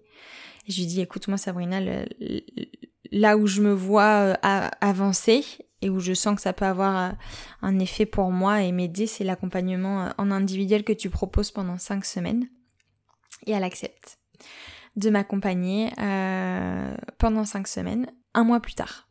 Je 0.67 0.79
lui 0.79 0.87
dis 0.87 1.01
écoute 1.03 1.29
moi 1.29 1.37
Sabrina, 1.37 1.81
là 3.13 3.37
où 3.37 3.47
je 3.47 3.61
me 3.61 3.73
vois 3.73 4.37
euh, 4.45 4.69
avancer 4.81 5.45
et 5.83 5.91
où 5.91 6.01
je 6.01 6.15
sens 6.15 6.37
que 6.37 6.41
ça 6.41 6.55
peut 6.55 6.65
avoir 6.65 7.15
un 7.61 7.79
effet 7.79 8.07
pour 8.07 8.31
moi 8.31 8.63
et 8.63 8.73
m'aider, 8.73 9.07
c'est 9.07 9.25
l'accompagnement 9.25 10.09
en 10.17 10.31
individuel 10.31 10.83
que 10.83 10.95
tu 10.95 11.11
proposes 11.11 11.51
pendant 11.51 11.77
cinq 11.77 12.07
semaines. 12.07 12.49
Et 13.47 13.53
elle 13.53 13.65
accepte 13.65 14.19
de 14.97 15.11
m'accompagner 15.11 15.91
pendant 17.19 17.45
cinq 17.45 17.69
semaines, 17.69 18.11
un 18.33 18.45
mois 18.45 18.61
plus 18.61 18.75
tard. 18.75 19.09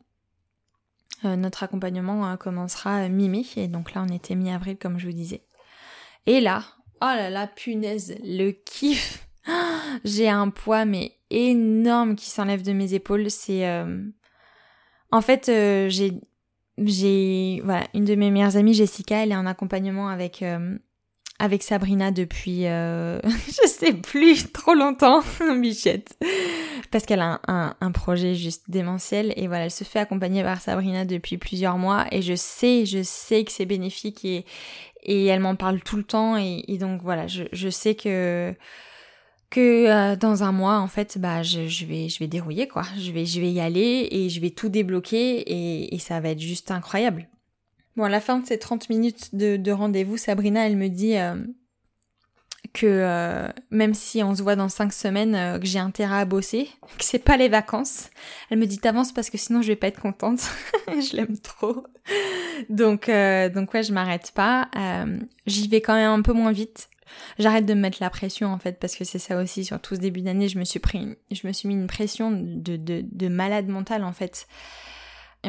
Notre 1.24 1.62
accompagnement 1.62 2.36
commencera 2.36 3.08
mi-mai, 3.08 3.44
et 3.56 3.68
donc 3.68 3.94
là 3.94 4.04
on 4.08 4.12
était 4.12 4.34
mi-avril 4.34 4.76
comme 4.76 4.98
je 4.98 5.06
vous 5.06 5.12
disais. 5.12 5.42
Et 6.26 6.40
là, 6.40 6.64
oh 7.02 7.06
là 7.06 7.30
là, 7.30 7.46
punaise, 7.46 8.16
le 8.22 8.50
kiff 8.50 9.24
J'ai 10.04 10.28
un 10.28 10.48
poids 10.50 10.84
mais 10.84 11.12
énorme 11.30 12.16
qui 12.16 12.30
s'enlève 12.30 12.62
de 12.62 12.72
mes 12.72 12.94
épaules. 12.94 13.30
C'est 13.30 13.68
euh, 13.68 14.02
en 15.10 15.20
fait 15.20 15.48
euh, 15.48 15.88
j'ai 15.88 16.12
j'ai 16.78 17.60
voilà 17.64 17.86
une 17.94 18.04
de 18.04 18.14
mes 18.14 18.30
meilleures 18.30 18.56
amies 18.56 18.74
Jessica. 18.74 19.22
Elle 19.22 19.32
est 19.32 19.36
en 19.36 19.46
accompagnement 19.46 20.08
avec 20.08 20.42
euh, 20.42 20.78
avec 21.44 21.62
Sabrina 21.62 22.10
depuis 22.10 22.62
je 22.64 23.68
sais 23.68 23.92
plus 23.92 24.50
trop 24.52 24.74
longtemps, 24.74 25.22
Bichette, 25.60 26.16
parce 26.90 27.06
qu'elle 27.06 27.20
a 27.20 27.40
un, 27.46 27.74
un, 27.80 27.92
projet 27.92 28.34
juste 28.34 28.64
démentiel 28.68 29.32
et 29.36 29.46
voilà 29.46 29.64
elle 29.64 29.70
se 29.70 29.84
fait 29.84 30.00
accompagner 30.00 30.42
par 30.42 30.60
Sabrina 30.60 31.04
depuis 31.04 31.38
plusieurs 31.38 31.78
mois 31.78 32.06
et 32.10 32.22
je 32.22 32.34
sais 32.34 32.86
je 32.86 33.02
sais 33.02 33.44
que 33.44 33.52
c'est 33.52 33.66
bénéfique 33.66 34.24
et 34.24 34.44
et 35.04 35.26
elle 35.26 35.40
m'en 35.40 35.54
parle 35.54 35.80
tout 35.80 35.96
le 35.96 36.02
temps 36.02 36.36
et, 36.36 36.64
et 36.66 36.78
donc 36.78 37.02
voilà 37.02 37.26
je, 37.26 37.44
je 37.52 37.68
sais 37.68 37.94
que 37.94 38.54
que 39.50 39.86
euh, 39.86 40.16
dans 40.16 40.42
un 40.42 40.52
mois 40.52 40.78
en 40.78 40.88
fait 40.88 41.18
bah 41.18 41.42
je, 41.42 41.68
je, 41.68 41.86
vais 41.86 42.08
je 42.08 42.18
vais 42.18 42.26
dérouiller 42.26 42.66
quoi. 42.66 42.82
Je 42.98 43.12
vais 43.12 43.24
je 43.24 43.40
vais 43.40 43.52
y 43.52 43.60
aller 43.60 44.08
et 44.10 44.28
je 44.28 44.40
vais 44.40 44.50
tout 44.50 44.68
débloquer 44.68 45.40
et, 45.40 45.94
et 45.94 45.98
ça 45.98 46.20
va 46.20 46.30
être 46.30 46.40
juste 46.40 46.70
incroyable 46.70 47.28
bon 47.96 48.04
à 48.04 48.08
la 48.08 48.20
fin 48.20 48.38
de 48.38 48.46
ces 48.46 48.58
30 48.58 48.88
minutes 48.88 49.34
de, 49.34 49.56
de 49.56 49.72
rendez-vous 49.72 50.16
Sabrina 50.16 50.66
elle 50.66 50.76
me 50.76 50.88
dit 50.88 51.16
euh, 51.16 51.36
que 52.72 52.86
euh, 52.86 53.48
même 53.70 53.94
si 53.94 54.22
on 54.22 54.34
se 54.34 54.42
voit 54.42 54.56
dans 54.56 54.68
5 54.68 54.92
semaines 54.92 55.60
que 55.60 55.66
j'ai 55.66 55.78
intérêt 55.78 56.20
à 56.20 56.24
bosser 56.24 56.68
que 56.98 57.04
c'est 57.04 57.18
pas 57.18 57.36
les 57.36 57.48
vacances. 57.48 58.10
Elle 58.50 58.58
me 58.58 58.66
dit 58.66 58.78
t'avances 58.78 59.12
parce 59.12 59.30
que 59.30 59.38
sinon 59.38 59.62
je 59.62 59.68
vais 59.68 59.76
pas 59.76 59.88
être 59.88 60.00
contente. 60.00 60.40
Je 60.88 61.16
l'aime 61.16 61.38
trop. 61.38 61.84
Donc 62.68 63.10
donc 63.54 63.74
ouais 63.74 63.82
je 63.82 63.92
m'arrête 63.92 64.32
pas. 64.34 64.68
J'y 65.46 65.68
vais 65.68 65.80
quand 65.80 65.94
même 65.94 66.10
un 66.10 66.22
peu 66.22 66.32
moins 66.32 66.52
vite. 66.52 66.88
J'arrête 67.38 67.66
de 67.66 67.74
me 67.74 67.80
mettre 67.80 67.98
la 68.00 68.10
pression 68.10 68.48
en 68.48 68.58
fait 68.58 68.78
parce 68.78 68.94
que 68.94 69.04
c'est 69.04 69.18
ça 69.18 69.40
aussi 69.40 69.64
sur 69.64 69.80
tout 69.80 69.94
ce 69.94 70.00
début 70.00 70.22
d'année 70.22 70.48
je 70.48 70.58
me 70.58 70.64
suis 70.64 70.80
pris 70.80 71.16
je 71.30 71.46
me 71.46 71.52
suis 71.52 71.68
mis 71.68 71.74
une 71.74 71.86
pression 71.86 72.30
de, 72.30 72.76
de, 72.76 73.04
de 73.10 73.28
malade 73.28 73.68
mental 73.68 74.04
en 74.04 74.12
fait 74.12 74.46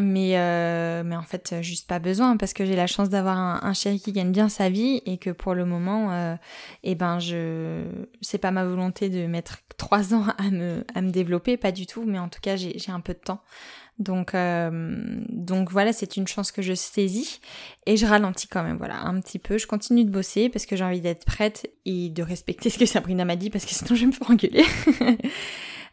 mais 0.02 0.38
euh, 0.38 1.04
mais 1.06 1.16
en 1.16 1.24
fait 1.24 1.56
juste 1.62 1.88
pas 1.88 2.00
besoin 2.00 2.38
parce 2.38 2.54
que 2.54 2.66
j'ai 2.66 2.76
la 2.76 2.88
chance 2.88 3.10
d'avoir 3.10 3.38
un, 3.38 3.74
chéri 3.74 4.00
qui 4.00 4.12
gagne 4.12 4.32
bien 4.32 4.50
sa 4.50 4.70
vie 4.70 5.02
et 5.06 5.18
que 5.18 5.30
pour 5.30 5.54
le 5.54 5.66
moment 5.66 6.12
euh, 6.12 6.36
eh 6.84 6.96
ben 6.96 7.20
je 7.20 7.84
c'est 8.22 8.38
pas 8.38 8.52
ma 8.52 8.66
volonté 8.66 9.10
de 9.10 9.28
mettre 9.28 9.60
trois 9.78 10.14
ans 10.14 10.26
à 10.38 10.50
me 10.50 10.86
à 10.94 11.02
me 11.02 11.12
développer 11.12 11.58
pas 11.58 11.72
du 11.72 11.86
tout 11.86 12.04
mais 12.06 12.20
en 12.20 12.30
tout 12.30 12.40
cas 12.42 12.56
j'ai 12.56 12.78
j'ai 12.78 12.92
un 12.92 13.02
peu 13.02 13.14
de 13.14 13.20
temps 13.20 13.42
donc, 13.98 14.36
euh, 14.36 14.70
donc 15.30 15.72
voilà, 15.72 15.94
c'est 15.94 16.18
une 16.18 16.28
chance 16.28 16.52
que 16.52 16.62
je 16.62 16.74
saisis 16.74 17.40
et 17.86 17.96
je 17.96 18.06
ralentis 18.06 18.48
quand 18.48 18.64
même, 18.64 18.78
voilà, 18.78 19.02
un 19.02 19.20
petit 19.22 19.40
peu. 19.40 19.58
Je 19.58 19.68
continue 19.68 20.04
de 20.04 20.10
bosser 20.10 20.50
parce 20.50 20.66
que 20.66 20.76
j'ai 20.76 20.84
envie 20.84 21.00
d'être 21.00 21.24
prête 21.26 21.72
et 21.86 22.10
de 22.10 22.22
respecter 22.22 22.70
ce 22.70 22.78
que 22.78 22.86
Sabrina 22.86 23.24
m'a 23.24 23.38
dit 23.38 23.50
parce 23.50 23.66
que 23.66 23.74
sinon 23.74 23.96
je 23.96 24.02
vais 24.02 24.08
me 24.08 24.12
faire 24.12 24.30
engueuler. 24.30 24.66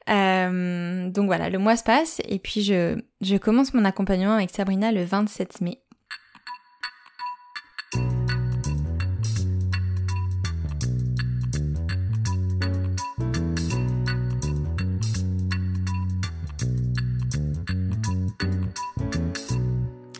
euh, 0.08 1.08
donc 1.10 1.26
voilà, 1.26 1.50
le 1.50 1.58
mois 1.58 1.76
se 1.76 1.84
passe 1.84 2.20
et 2.28 2.38
puis 2.38 2.62
je, 2.62 3.36
commence 3.38 3.74
mon 3.74 3.84
accompagnement 3.84 4.34
avec 4.34 4.50
Sabrina 4.50 4.92
le 4.92 5.04
27 5.04 5.60
mai. 5.60 5.78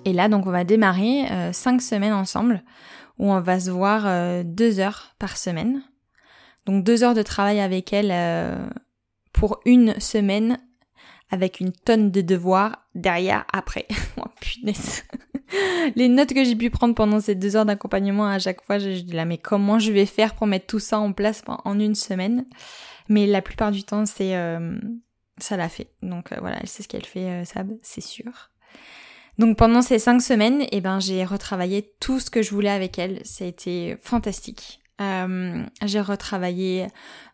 Et 0.05 0.13
là, 0.13 0.29
donc, 0.29 0.47
on 0.47 0.51
va 0.51 0.65
démarrer 0.65 1.27
euh, 1.31 1.53
cinq 1.53 1.81
semaines 1.81 2.13
ensemble, 2.13 2.63
où 3.19 3.33
on 3.33 3.41
va 3.41 3.61
se 3.61 3.71
voir 3.71 4.03
euh, 4.05 4.43
deux 4.45 4.79
heures 4.79 5.15
par 5.19 5.37
semaine. 5.39 5.83
Donc 6.67 6.85
deux 6.85 7.03
heures 7.03 7.15
de 7.15 7.23
travail 7.23 7.61
avec 7.61 7.93
elle 7.93 8.13
pour 9.43 9.59
une 9.65 9.99
semaine, 9.99 10.57
avec 11.33 11.59
une 11.59 11.73
tonne 11.73 12.13
de 12.13 12.21
devoirs 12.21 12.87
derrière 12.95 13.45
après. 13.53 13.89
oh 14.17 14.29
punaise. 14.41 15.03
Les 15.97 16.09
notes 16.09 16.33
que 16.33 16.45
j'ai 16.45 16.55
pu 16.55 16.71
prendre 16.71 16.95
pendant 16.95 17.19
ces 17.19 17.35
deux 17.35 17.57
heures 17.57 17.65
d'accompagnement, 17.65 18.25
à 18.25 18.39
chaque 18.39 18.63
fois, 18.63 18.79
je, 18.79 18.91
dis 18.91 19.13
là, 19.13 19.25
mais 19.25 19.39
comment 19.39 19.81
je 19.81 19.91
vais 19.91 20.07
faire 20.07 20.37
pour 20.37 20.47
mettre 20.47 20.69
tout 20.69 20.79
ça 20.79 21.01
en 21.01 21.13
place 21.13 21.43
en 21.49 21.81
une 21.81 21.97
semaine? 21.97 22.47
Mais 23.09 23.27
la 23.27 23.43
plupart 23.43 23.73
du 23.73 23.83
temps, 23.83 24.07
c'est 24.07 24.37
ça 25.39 25.57
l'a 25.57 25.69
fait. 25.69 25.89
Donc 26.03 26.33
voilà, 26.39 26.59
elle 26.61 26.69
sait 26.69 26.85
ce 26.85 26.89
qu'elle 26.89 27.05
fait, 27.05 27.45
Sab, 27.45 27.73
c'est 27.83 28.01
sûr. 28.01 28.53
Donc 29.39 29.59
pendant 29.59 29.83
ces 29.83 29.99
cinq 29.99 30.21
semaines, 30.21 30.67
eh 30.71 30.81
ben, 30.81 31.01
j'ai 31.01 31.25
retravaillé 31.25 31.93
tout 31.99 32.21
ce 32.21 32.31
que 32.31 32.43
je 32.43 32.53
voulais 32.53 32.71
avec 32.71 32.97
elle. 32.97 33.21
Ça 33.25 33.45
a 33.45 33.49
été 33.49 33.97
fantastique. 34.03 34.83
Euh, 35.01 35.65
j'ai 35.85 36.01
retravaillé 36.01 36.87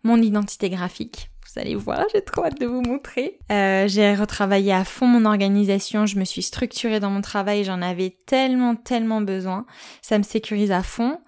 mon 0.04 0.22
identité 0.22 0.70
graphique. 0.70 1.30
Vous 1.48 1.60
allez 1.60 1.74
voir, 1.74 2.04
j'ai 2.12 2.20
trop 2.20 2.44
hâte 2.44 2.60
de 2.60 2.66
vous 2.66 2.82
montrer. 2.82 3.38
Euh, 3.50 3.88
j'ai 3.88 4.14
retravaillé 4.14 4.72
à 4.72 4.84
fond 4.84 5.06
mon 5.06 5.24
organisation. 5.24 6.04
Je 6.04 6.18
me 6.18 6.24
suis 6.24 6.42
structurée 6.42 7.00
dans 7.00 7.10
mon 7.10 7.22
travail. 7.22 7.64
J'en 7.64 7.80
avais 7.80 8.16
tellement, 8.26 8.76
tellement 8.76 9.22
besoin. 9.22 9.64
Ça 10.02 10.18
me 10.18 10.22
sécurise 10.22 10.70
à 10.72 10.82
fond. 10.82 11.20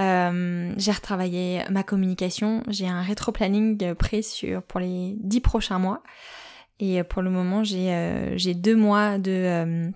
Euh, 0.00 0.72
j'ai 0.76 0.92
retravaillé 0.92 1.62
ma 1.70 1.82
communication. 1.82 2.62
J'ai 2.68 2.86
un 2.86 3.02
rétro-planning 3.02 3.94
prêt 3.94 4.22
sur, 4.22 4.62
pour 4.62 4.78
les 4.78 5.16
dix 5.18 5.40
prochains 5.40 5.78
mois. 5.78 6.02
Et 6.78 7.02
pour 7.02 7.22
le 7.22 7.30
moment, 7.30 7.64
j'ai 7.64 8.32
j'ai 8.36 8.54
deux 8.54 8.76
mois 8.76 9.18
de 9.18 9.92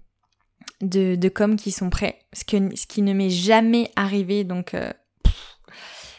de, 0.80 1.28
com 1.28 1.56
qui 1.56 1.70
sont 1.70 1.90
prêts, 1.90 2.20
ce, 2.32 2.44
que, 2.44 2.76
ce 2.76 2.86
qui 2.86 3.02
ne 3.02 3.12
m'est 3.12 3.30
jamais 3.30 3.90
arrivé, 3.96 4.44
donc 4.44 4.74
euh, 4.74 4.92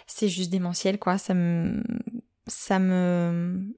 c'est 0.07 0.27
juste 0.27 0.49
démentiel, 0.49 0.99
quoi. 0.99 1.17
Ça 1.17 1.33
me, 1.33 1.81
ça 2.49 2.79
me 2.79 3.73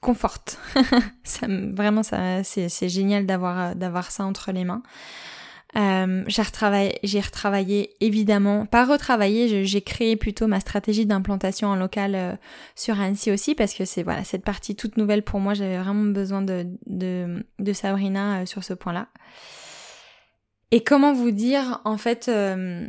conforte. 0.00 0.58
vraiment, 1.42 2.02
ça, 2.02 2.42
c'est, 2.44 2.88
génial 2.88 3.26
d'avoir, 3.26 3.74
d'avoir 3.74 4.10
ça 4.10 4.24
entre 4.24 4.52
les 4.52 4.64
mains. 4.64 4.82
Euh, 5.76 6.24
j'ai 6.28 6.40
retravaillé, 6.40 6.98
j'ai 7.02 7.20
retravaillé 7.20 7.90
évidemment, 8.00 8.64
pas 8.64 8.86
retravaillé, 8.86 9.66
j'ai 9.66 9.82
créé 9.82 10.16
plutôt 10.16 10.46
ma 10.46 10.60
stratégie 10.60 11.04
d'implantation 11.04 11.68
en 11.68 11.76
local 11.76 12.14
euh, 12.14 12.36
sur 12.74 12.98
Annecy 12.98 13.30
aussi 13.30 13.54
parce 13.54 13.74
que 13.74 13.84
c'est 13.84 14.02
voilà 14.02 14.24
cette 14.24 14.44
partie 14.44 14.76
toute 14.76 14.96
nouvelle 14.96 15.22
pour 15.22 15.40
moi. 15.40 15.52
J'avais 15.52 15.76
vraiment 15.76 16.10
besoin 16.10 16.40
de 16.40 16.66
de, 16.86 17.72
Sabrina 17.74 18.40
euh, 18.40 18.46
sur 18.46 18.64
ce 18.64 18.72
point-là. 18.72 19.08
Et 20.70 20.82
comment 20.82 21.12
vous 21.12 21.30
dire, 21.30 21.80
en 21.84 21.96
fait, 21.96 22.28
euh, 22.28 22.86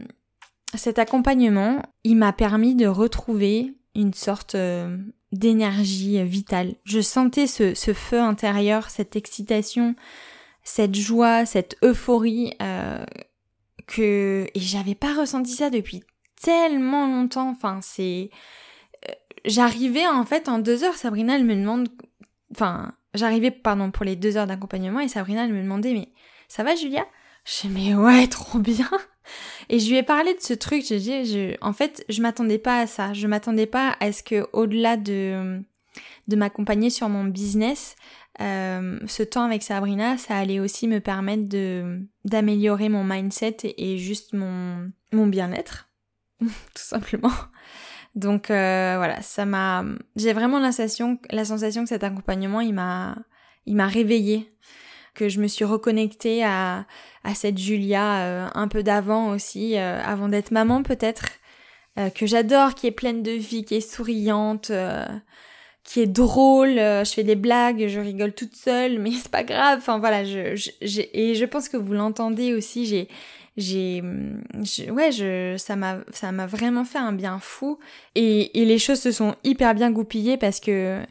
cet 0.73 0.99
accompagnement, 0.99 1.81
il 2.03 2.17
m'a 2.17 2.33
permis 2.33 2.75
de 2.75 2.87
retrouver 2.87 3.73
une 4.01 4.13
sorte 4.13 4.55
euh, 4.55 4.97
d'énergie 5.31 6.23
vitale. 6.23 6.75
Je 6.85 7.01
sentais 7.01 7.47
ce, 7.47 7.73
ce, 7.73 7.93
feu 7.93 8.19
intérieur, 8.19 8.89
cette 8.89 9.15
excitation, 9.15 9.95
cette 10.63 10.95
joie, 10.95 11.45
cette 11.45 11.77
euphorie 11.83 12.53
euh, 12.61 13.03
que 13.87 14.47
et 14.53 14.59
j'avais 14.59 14.95
pas 14.95 15.13
ressenti 15.13 15.53
ça 15.53 15.69
depuis 15.69 16.03
tellement 16.41 17.07
longtemps. 17.07 17.49
Enfin, 17.49 17.79
c'est 17.81 18.29
j'arrivais 19.45 20.07
en 20.07 20.25
fait 20.25 20.49
en 20.49 20.59
deux 20.59 20.83
heures. 20.83 20.95
Sabrina, 20.95 21.35
elle 21.35 21.45
me 21.45 21.55
demande, 21.55 21.89
enfin, 22.51 22.93
j'arrivais 23.13 23.51
pardon 23.51 23.91
pour 23.91 24.05
les 24.05 24.15
deux 24.15 24.37
heures 24.37 24.47
d'accompagnement 24.47 24.99
et 24.99 25.07
Sabrina, 25.07 25.45
elle 25.45 25.53
me 25.53 25.63
demandait 25.63 25.93
mais 25.93 26.09
ça 26.47 26.63
va 26.63 26.75
Julia? 26.75 27.05
Je 27.45 27.67
dis 27.67 27.73
mais 27.73 27.95
ouais, 27.95 28.27
trop 28.27 28.59
bien. 28.59 28.89
Et 29.69 29.79
je 29.79 29.89
lui 29.89 29.97
ai 29.97 30.03
parlé 30.03 30.33
de 30.33 30.41
ce 30.41 30.53
truc, 30.53 30.83
j'ai 30.87 30.99
dit, 30.99 31.55
en 31.61 31.73
fait, 31.73 32.03
je 32.09 32.21
m'attendais 32.21 32.57
pas 32.57 32.79
à 32.79 32.87
ça. 32.87 33.13
Je 33.13 33.27
m'attendais 33.27 33.67
pas 33.67 33.95
à 33.99 34.11
ce 34.11 34.23
que, 34.23 34.47
au-delà 34.53 34.97
de, 34.97 35.61
de 36.27 36.35
m'accompagner 36.35 36.89
sur 36.89 37.09
mon 37.09 37.25
business, 37.25 37.95
euh, 38.41 38.99
ce 39.05 39.23
temps 39.23 39.43
avec 39.43 39.63
Sabrina, 39.63 40.17
ça 40.17 40.37
allait 40.37 40.59
aussi 40.59 40.87
me 40.87 40.99
permettre 40.99 41.43
d'améliorer 42.23 42.89
mon 42.89 43.03
mindset 43.03 43.57
et, 43.77 43.97
juste 43.97 44.33
mon, 44.33 44.91
mon 45.11 45.27
bien-être, 45.27 45.89
tout 46.39 46.47
simplement. 46.75 47.33
Donc 48.15 48.49
euh, 48.49 48.95
voilà, 48.97 49.21
ça 49.21 49.45
m'a, 49.45 49.83
j'ai 50.15 50.33
vraiment 50.33 50.59
la 50.59 50.71
sensation, 50.71 51.19
la 51.29 51.45
sensation 51.45 51.83
que 51.83 51.89
cet 51.89 52.03
accompagnement, 52.03 52.61
m'a, 52.71 53.17
il 53.65 53.75
m'a 53.75 53.87
réveillée 53.87 54.51
que 55.19 55.27
je 55.27 55.41
me 55.41 55.47
suis 55.47 55.65
reconnectée 55.65 56.45
à, 56.45 56.85
à 57.25 57.35
cette 57.35 57.57
Julia 57.57 58.21
euh, 58.21 58.47
un 58.55 58.69
peu 58.69 58.83
d'avant 58.83 59.31
aussi, 59.31 59.77
euh, 59.77 60.01
avant 60.01 60.29
d'être 60.29 60.51
maman 60.51 60.81
peut-être, 60.81 61.25
euh, 61.99 62.09
que 62.09 62.25
j'adore, 62.25 62.73
qui 62.73 62.87
est 62.87 62.91
pleine 62.91 63.21
de 63.21 63.31
vie, 63.31 63.65
qui 63.65 63.75
est 63.75 63.81
souriante, 63.81 64.71
qui 65.83 65.99
est 66.01 66.07
drôle, 66.07 66.75
je 66.75 67.11
fais 67.13 67.23
des 67.23 67.35
blagues, 67.35 67.87
je 67.87 67.99
rigole 67.99 68.33
toute 68.33 68.55
seule, 68.55 68.99
mais 68.99 69.11
c'est 69.11 69.31
pas 69.31 69.43
grave. 69.43 69.79
Enfin 69.79 69.99
voilà, 69.99 70.23
je, 70.23 70.55
et 71.13 71.35
je 71.35 71.45
pense 71.45 71.67
que 71.67 71.77
vous 71.77 71.93
l'entendez 71.93 72.53
aussi. 72.53 72.85
J'ai 72.85 73.07
j'ai 73.57 74.01
ouais 74.89 75.11
je 75.11 75.55
ça 75.57 75.75
m'a 75.75 75.97
ça 76.13 76.31
m'a 76.31 76.45
vraiment 76.45 76.85
fait 76.85 76.99
un 76.99 77.11
bien 77.11 77.39
fou 77.39 77.77
et, 78.15 78.61
et 78.61 78.63
les 78.63 78.79
choses 78.79 79.01
se 79.01 79.11
sont 79.11 79.35
hyper 79.43 79.75
bien 79.75 79.91
goupillées 79.91 80.37
parce 80.37 80.61
que 80.61 81.01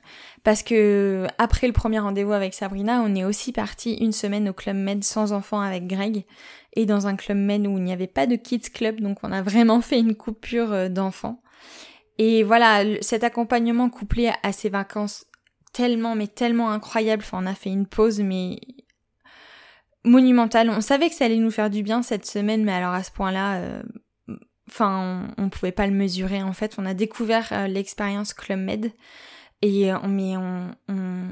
parce 0.49 0.63
que 0.63 1.27
après 1.37 1.67
le 1.67 1.75
premier 1.75 1.99
rendez-vous 1.99 2.33
avec 2.33 2.55
Sabrina 2.55 3.03
on 3.03 3.15
est 3.15 3.23
aussi 3.23 3.53
parti 3.53 3.97
une 3.97 4.13
semaine 4.13 4.49
au 4.49 4.55
club 4.55 4.77
med 4.79 5.05
sans 5.05 5.35
enfants 5.35 5.61
avec 5.61 5.87
Greg 5.87 6.25
et 6.73 6.87
dans 6.87 7.07
un 7.07 7.17
club 7.17 7.37
med 7.37 7.67
où 7.67 7.77
il 7.77 7.85
n'y 7.85 7.93
avait 7.93 8.07
pas 8.07 8.27
de 8.27 8.35
kids 8.35 8.71
club 8.73 8.99
donc 9.03 9.19
on 9.23 9.31
a 9.31 9.43
vraiment 9.43 9.83
fait 9.83 9.99
une 9.99 10.15
coupure 10.15 10.73
euh, 10.73 10.89
d'enfants 10.89 11.43
et 12.17 12.45
voilà 12.45 12.83
cet 13.03 13.25
accompagnement 13.25 13.91
couplé 13.91 14.33
à 14.43 14.53
ces 14.53 14.71
vacances 14.71 15.27
tellement 15.75 16.15
mais 16.15 16.29
tellement 16.29 16.71
incroyable 16.71 17.27
on 17.35 17.45
a 17.45 17.55
fait 17.55 17.69
une 17.69 17.87
pause 17.87 18.21
mais 18.21 18.59
monumental. 20.05 20.71
On 20.71 20.81
savait 20.81 21.11
que 21.11 21.15
ça 21.15 21.27
allait 21.27 21.37
nous 21.37 21.51
faire 21.51 21.69
du 21.69 21.83
bien 21.83 22.03
cette 22.03 22.25
semaine, 22.25 22.65
mais 22.65 22.73
alors 22.73 22.95
à 22.95 23.03
ce 23.03 23.11
point-là, 23.11 23.57
euh, 23.57 23.83
enfin, 24.71 25.29
on, 25.37 25.51
pouvait 25.51 25.73
pas 25.73 25.87
le 25.87 25.93
mesurer. 25.93 26.43
En 26.43 26.55
fait, 26.55 26.77
on 26.79 26.87
a 26.87 26.95
découvert 26.95 27.49
euh, 27.53 27.67
l'expérience 27.67 28.33
Club 28.33 28.61
Med 28.61 28.93
et 29.63 29.93
euh, 29.93 29.99
mais 30.09 30.37
on, 30.37 30.71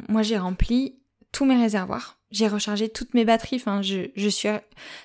moi 0.09 0.23
j'ai 0.23 0.39
rempli 0.39 0.97
tous 1.33 1.45
mes 1.45 1.57
réservoirs. 1.57 2.19
J'ai 2.33 2.49
rechargé 2.49 2.89
toutes 2.89 3.15
mes 3.15 3.25
batteries. 3.25 3.57
Enfin, 3.57 3.83
je, 3.83 4.11
je 4.17 4.29
suis 4.29 4.49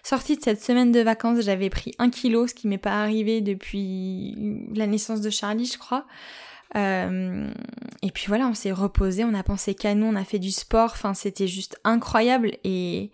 sortie 0.02 0.38
de 0.38 0.42
cette 0.42 0.64
semaine 0.64 0.92
de 0.92 1.02
vacances. 1.02 1.42
J'avais 1.42 1.70
pris 1.70 1.94
un 2.00 2.10
kilo, 2.10 2.48
ce 2.48 2.54
qui 2.54 2.68
m'est 2.68 2.78
pas 2.78 3.02
arrivé 3.04 3.42
depuis 3.42 4.68
la 4.74 4.88
naissance 4.88 5.22
de 5.22 5.30
Charlie, 5.30 5.66
je 5.66 5.78
crois. 5.78 6.06
et 6.76 8.12
puis 8.12 8.26
voilà, 8.28 8.48
on 8.48 8.54
s'est 8.54 8.72
reposé, 8.72 9.24
on 9.24 9.36
a 9.36 9.44
pensé 9.44 9.76
qu'à 9.76 9.94
nous, 9.94 10.08
on 10.08 10.16
a 10.16 10.24
fait 10.24 10.40
du 10.40 10.52
sport. 10.52 10.92
Enfin, 10.94 11.14
c'était 11.14 11.48
juste 11.48 11.80
incroyable 11.84 12.54
et 12.64 13.12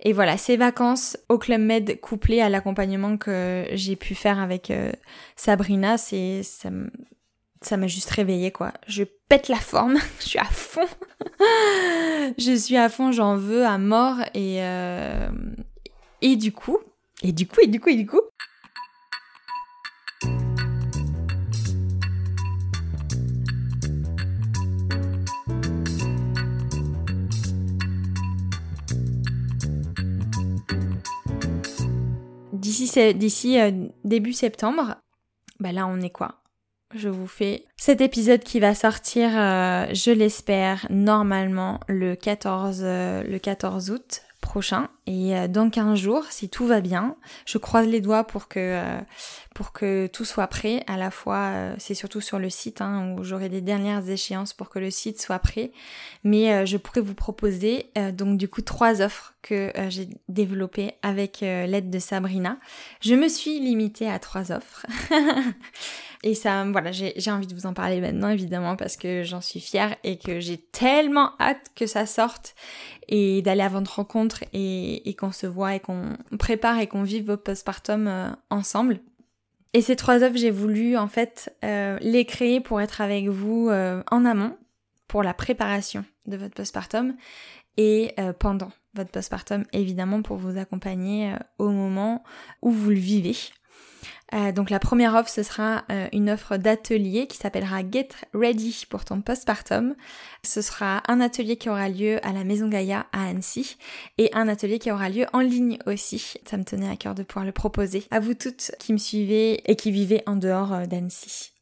et 0.00 0.12
voilà, 0.12 0.36
ces 0.36 0.56
vacances 0.56 1.16
au 1.28 1.38
Club 1.38 1.60
Med 1.60 2.00
couplées 2.00 2.40
à 2.40 2.48
l'accompagnement 2.48 3.16
que 3.16 3.66
j'ai 3.72 3.96
pu 3.96 4.14
faire 4.14 4.38
avec 4.38 4.70
euh, 4.70 4.92
Sabrina, 5.34 5.98
c'est 5.98 6.42
ça 6.44 6.70
ça 7.62 7.76
m'a 7.76 7.86
juste 7.86 8.10
réveillée 8.10 8.50
quoi. 8.50 8.72
Je 8.86 9.04
pète 9.28 9.48
la 9.48 9.56
forme, 9.56 9.98
je 10.20 10.26
suis 10.26 10.38
à 10.38 10.44
fond. 10.44 10.86
je 12.38 12.56
suis 12.56 12.76
à 12.76 12.88
fond, 12.88 13.12
j'en 13.12 13.36
veux 13.36 13.64
à 13.64 13.78
mort 13.78 14.16
et 14.34 14.62
euh, 14.62 15.28
et 16.22 16.36
du 16.36 16.52
coup, 16.52 16.78
et 17.22 17.32
du 17.32 17.46
coup 17.46 17.60
et 17.62 17.66
du 17.66 17.80
coup 17.80 17.88
et 17.88 17.96
du 17.96 18.06
coup, 18.06 18.20
d'ici 33.14 33.60
euh, 33.60 33.70
début 34.04 34.32
septembre, 34.32 34.96
bah 35.60 35.72
là 35.72 35.86
on 35.86 36.00
est 36.00 36.10
quoi? 36.10 36.42
Je 36.94 37.10
vous 37.10 37.26
fais 37.26 37.66
cet 37.76 38.00
épisode 38.00 38.40
qui 38.40 38.60
va 38.60 38.74
sortir, 38.74 39.30
euh, 39.34 39.86
je 39.92 40.10
l'espère, 40.10 40.86
normalement 40.88 41.80
le 41.86 42.14
14, 42.14 42.80
euh, 42.82 43.22
le 43.24 43.38
14 43.38 43.90
août 43.90 44.22
prochain. 44.40 44.88
Et 45.06 45.36
euh, 45.36 45.48
dans 45.48 45.68
15 45.68 45.98
jours 45.98 46.24
si 46.30 46.48
tout 46.48 46.66
va 46.66 46.80
bien 46.80 47.16
je 47.44 47.58
croise 47.58 47.86
les 47.86 48.00
doigts 48.00 48.24
pour 48.24 48.48
que 48.48 48.58
euh, 48.58 48.98
pour 49.58 49.72
que 49.72 50.06
tout 50.06 50.24
soit 50.24 50.46
prêt 50.46 50.84
à 50.86 50.96
la 50.96 51.10
fois 51.10 51.50
euh, 51.50 51.74
c'est 51.78 51.94
surtout 51.94 52.20
sur 52.20 52.38
le 52.38 52.48
site 52.48 52.80
hein, 52.80 53.16
où 53.18 53.24
j'aurai 53.24 53.48
des 53.48 53.60
dernières 53.60 54.08
échéances 54.08 54.52
pour 54.52 54.68
que 54.68 54.78
le 54.78 54.92
site 54.92 55.20
soit 55.20 55.40
prêt. 55.40 55.72
Mais 56.22 56.64
je 56.64 56.76
pourrais 56.76 57.00
vous 57.00 57.14
proposer 57.14 57.90
donc 58.12 58.38
du 58.38 58.46
coup 58.46 58.62
trois 58.62 59.02
offres 59.02 59.34
que 59.42 59.72
j'ai 59.88 60.08
développées 60.28 60.92
avec 61.02 61.40
l'aide 61.40 61.90
de 61.90 61.98
Sabrina. 61.98 62.58
Je 63.00 63.14
me 63.14 63.26
suis 63.28 63.58
limitée 63.58 64.08
à 64.08 64.20
trois 64.20 64.52
offres. 64.52 64.86
Et 66.24 66.34
ça, 66.34 66.64
voilà, 66.64 66.90
j'ai 66.90 67.30
envie 67.30 67.46
de 67.46 67.54
vous 67.54 67.66
en 67.66 67.74
parler 67.74 68.00
maintenant, 68.00 68.28
évidemment, 68.28 68.74
parce 68.74 68.96
que 68.96 69.22
j'en 69.22 69.40
suis 69.40 69.60
fière 69.60 69.94
et 70.02 70.18
que 70.18 70.40
j'ai 70.40 70.58
tellement 70.58 71.32
hâte 71.38 71.70
que 71.76 71.86
ça 71.86 72.06
sorte 72.06 72.56
et 73.08 73.40
d'aller 73.42 73.62
à 73.62 73.68
votre 73.68 73.96
rencontre 73.96 74.44
et, 74.52 75.14
qu'on 75.18 75.30
se 75.30 75.46
voit 75.46 75.76
et 75.76 75.80
qu'on 75.80 76.16
prépare 76.38 76.80
et 76.80 76.88
qu'on 76.88 77.04
vive 77.04 77.26
vos 77.26 77.36
postpartum 77.36 78.08
euh, 78.08 78.30
ensemble. 78.50 79.00
Et 79.74 79.82
ces 79.82 79.96
trois 79.96 80.22
œuvres, 80.22 80.36
j'ai 80.36 80.50
voulu 80.50 80.96
en 80.96 81.08
fait 81.08 81.54
euh, 81.64 81.98
les 82.00 82.24
créer 82.24 82.60
pour 82.60 82.80
être 82.80 83.00
avec 83.00 83.28
vous 83.28 83.68
euh, 83.68 84.02
en 84.10 84.24
amont, 84.24 84.56
pour 85.06 85.22
la 85.22 85.34
préparation 85.34 86.04
de 86.26 86.36
votre 86.36 86.54
postpartum 86.54 87.14
et 87.76 88.14
pendant 88.40 88.72
votre 88.94 89.10
postpartum, 89.12 89.62
évidemment, 89.72 90.20
pour 90.20 90.36
vous 90.36 90.58
accompagner 90.58 91.32
au 91.58 91.70
moment 91.70 92.24
où 92.60 92.72
vous 92.72 92.90
le 92.90 92.96
vivez. 92.96 93.36
Euh, 94.34 94.52
donc 94.52 94.68
la 94.68 94.78
première 94.78 95.14
offre, 95.14 95.30
ce 95.30 95.42
sera 95.42 95.84
euh, 95.90 96.06
une 96.12 96.30
offre 96.30 96.56
d'atelier 96.58 97.26
qui 97.26 97.38
s'appellera 97.38 97.80
Get 97.90 98.08
Ready 98.34 98.84
pour 98.88 99.04
ton 99.04 99.22
postpartum. 99.22 99.94
Ce 100.42 100.60
sera 100.60 101.02
un 101.08 101.20
atelier 101.20 101.56
qui 101.56 101.70
aura 101.70 101.88
lieu 101.88 102.24
à 102.26 102.32
la 102.32 102.44
Maison 102.44 102.68
Gaïa 102.68 103.06
à 103.12 103.28
Annecy 103.28 103.76
et 104.18 104.30
un 104.34 104.48
atelier 104.48 104.78
qui 104.78 104.90
aura 104.90 105.08
lieu 105.08 105.24
en 105.32 105.40
ligne 105.40 105.78
aussi. 105.86 106.34
Ça 106.44 106.58
me 106.58 106.64
tenait 106.64 106.90
à 106.90 106.96
cœur 106.96 107.14
de 107.14 107.22
pouvoir 107.22 107.46
le 107.46 107.52
proposer 107.52 108.04
à 108.10 108.20
vous 108.20 108.34
toutes 108.34 108.72
qui 108.78 108.92
me 108.92 108.98
suivez 108.98 109.62
et 109.70 109.76
qui 109.76 109.90
vivez 109.90 110.22
en 110.26 110.36
dehors 110.36 110.74
euh, 110.74 110.84
d'Annecy. 110.84 111.52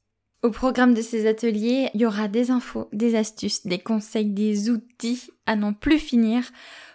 Au 0.42 0.50
programme 0.50 0.94
de 0.94 1.02
ces 1.02 1.26
ateliers, 1.28 1.88
il 1.94 2.00
y 2.00 2.06
aura 2.06 2.28
des 2.28 2.50
infos, 2.50 2.88
des 2.92 3.16
astuces, 3.16 3.66
des 3.66 3.78
conseils, 3.78 4.26
des 4.26 4.70
outils 4.70 5.30
à 5.46 5.56
n'en 5.56 5.72
plus 5.72 5.98
finir 5.98 6.44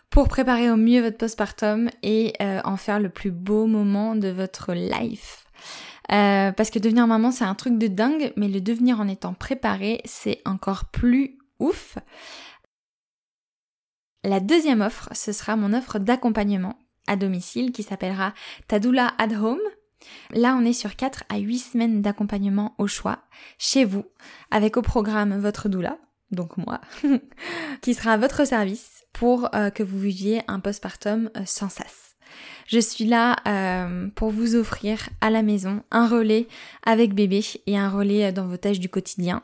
pour 0.10 0.28
préparer 0.28 0.70
au 0.70 0.78
mieux 0.78 1.02
votre 1.02 1.18
postpartum 1.18 1.90
et 2.04 2.34
en 2.40 2.78
faire 2.78 3.00
le 3.00 3.10
plus 3.10 3.32
beau 3.32 3.66
moment 3.66 4.16
de 4.16 4.28
votre 4.28 4.74
life. 4.74 5.41
Euh, 6.14 6.52
parce 6.52 6.70
que 6.70 6.80
devenir 6.80 7.08
maman, 7.08 7.32
c'est 7.32 7.46
un 7.46 7.56
truc 7.56 7.78
de 7.78 7.88
dingue, 7.88 8.34
mais 8.36 8.48
le 8.48 8.62
devenir 8.62 9.00
en 9.00 9.08
étant 9.08 9.34
préparé, 9.34 10.02
c'est 10.06 10.42
encore 10.46 10.86
plus 10.86 11.38
ouf. 11.60 11.98
La 14.24 14.40
deuxième 14.40 14.82
offre, 14.82 15.10
ce 15.14 15.32
sera 15.32 15.56
mon 15.56 15.74
offre 15.74 16.00
d'accompagnement 16.00 16.78
à 17.08 17.16
domicile 17.16 17.72
qui 17.72 17.84
s'appellera 17.84 18.34
Tadula 18.68 19.14
at 19.18 19.34
Home. 19.34 19.60
Là, 20.32 20.56
on 20.60 20.66
est 20.66 20.74
sur 20.74 20.96
4 20.96 21.24
à 21.30 21.38
8 21.38 21.60
semaines 21.60 22.02
d'accompagnement 22.02 22.76
au 22.78 22.88
choix, 22.88 23.20
chez 23.58 23.86
vous, 23.86 24.06
avec 24.50 24.78
au 24.78 24.82
programme 24.82 25.40
votre 25.40 25.70
doula, 25.70 25.98
donc 26.32 26.58
moi, 26.58 26.82
qui 27.82 27.94
sera 27.94 28.14
à 28.14 28.18
votre 28.18 28.46
service 28.46 29.06
pour 29.14 29.54
euh, 29.56 29.70
que 29.70 29.84
vous 29.84 30.00
viviez 30.00 30.42
un 30.48 30.60
postpartum 30.60 31.30
euh, 31.38 31.42
sans 31.46 31.70
sas. 31.70 32.11
Je 32.68 32.80
suis 32.80 33.06
là 33.06 33.36
euh, 33.48 34.08
pour 34.16 34.30
vous 34.30 34.56
offrir 34.56 35.10
à 35.22 35.30
la 35.30 35.42
maison 35.42 35.84
un 35.92 36.08
relais 36.08 36.48
avec 36.84 37.14
bébé 37.14 37.44
et 37.68 37.78
un 37.78 37.90
relais 37.90 38.32
dans 38.32 38.48
vos 38.48 38.58
tâches 38.58 38.80
du 38.80 38.90
quotidien. 38.90 39.44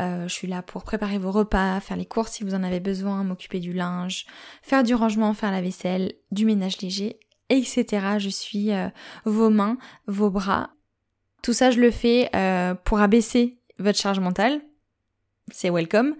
Euh, 0.00 0.28
je 0.28 0.32
suis 0.32 0.48
là 0.48 0.62
pour 0.62 0.84
préparer 0.84 1.18
vos 1.18 1.32
repas, 1.32 1.80
faire 1.80 1.96
les 1.96 2.06
courses 2.06 2.32
si 2.32 2.44
vous 2.44 2.54
en 2.54 2.62
avez 2.62 2.80
besoin, 2.80 3.24
m'occuper 3.24 3.60
du 3.60 3.72
linge, 3.72 4.26
faire 4.62 4.82
du 4.82 4.94
rangement, 4.94 5.34
faire 5.34 5.52
la 5.52 5.60
vaisselle, 5.60 6.12
du 6.30 6.44
ménage 6.44 6.80
léger, 6.80 7.18
etc. 7.50 7.86
Je 8.18 8.28
suis 8.28 8.72
euh, 8.72 8.88
vos 9.24 9.50
mains, 9.50 9.78
vos 10.06 10.30
bras. 10.30 10.70
Tout 11.42 11.52
ça, 11.52 11.70
je 11.70 11.80
le 11.80 11.90
fais 11.92 12.30
pour 12.84 12.98
abaisser 12.98 13.58
votre 13.78 13.98
charge 13.98 14.18
mentale, 14.18 14.60
c'est 15.52 15.70
welcome. 15.70 16.16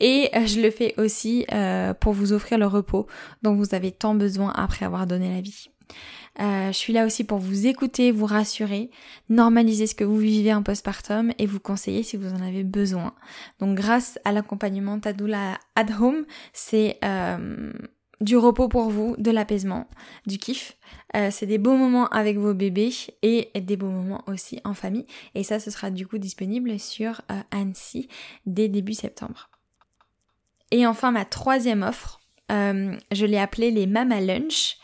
Et 0.00 0.28
je 0.34 0.60
le 0.60 0.72
fais 0.72 0.92
aussi 0.98 1.46
pour 2.00 2.12
vous 2.12 2.32
offrir 2.32 2.58
le 2.58 2.66
repos 2.66 3.06
dont 3.42 3.54
vous 3.54 3.76
avez 3.76 3.92
tant 3.92 4.16
besoin 4.16 4.52
après 4.56 4.84
avoir 4.84 5.06
donné 5.06 5.32
la 5.32 5.40
vie. 5.40 5.68
Euh, 6.40 6.68
je 6.68 6.76
suis 6.76 6.92
là 6.92 7.06
aussi 7.06 7.24
pour 7.24 7.38
vous 7.38 7.66
écouter, 7.66 8.12
vous 8.12 8.26
rassurer, 8.26 8.90
normaliser 9.28 9.86
ce 9.86 9.94
que 9.94 10.04
vous 10.04 10.18
vivez 10.18 10.52
en 10.52 10.62
postpartum 10.62 11.32
et 11.38 11.46
vous 11.46 11.60
conseiller 11.60 12.02
si 12.02 12.16
vous 12.16 12.32
en 12.32 12.42
avez 12.42 12.62
besoin. 12.62 13.14
Donc 13.58 13.76
grâce 13.76 14.18
à 14.24 14.32
l'accompagnement 14.32 15.00
Tadoula 15.00 15.58
at 15.76 15.86
Home, 15.98 16.26
c'est 16.52 16.98
euh, 17.04 17.72
du 18.20 18.36
repos 18.36 18.68
pour 18.68 18.90
vous, 18.90 19.14
de 19.16 19.30
l'apaisement, 19.30 19.88
du 20.26 20.36
kiff. 20.36 20.76
Euh, 21.16 21.30
c'est 21.30 21.46
des 21.46 21.58
beaux 21.58 21.76
moments 21.76 22.08
avec 22.08 22.36
vos 22.36 22.52
bébés 22.52 22.92
et 23.22 23.50
des 23.54 23.76
beaux 23.76 23.90
moments 23.90 24.22
aussi 24.26 24.60
en 24.64 24.74
famille. 24.74 25.06
Et 25.34 25.42
ça, 25.42 25.58
ce 25.58 25.70
sera 25.70 25.90
du 25.90 26.06
coup 26.06 26.18
disponible 26.18 26.78
sur 26.78 27.22
Annecy 27.50 28.08
dès 28.44 28.68
début 28.68 28.94
septembre. 28.94 29.48
Et 30.70 30.86
enfin, 30.86 31.12
ma 31.12 31.24
troisième 31.24 31.82
offre, 31.82 32.20
je 32.50 33.24
l'ai 33.24 33.38
appelée 33.38 33.70
les 33.70 33.86
Mama 33.86 34.20
Lunch. 34.20 34.78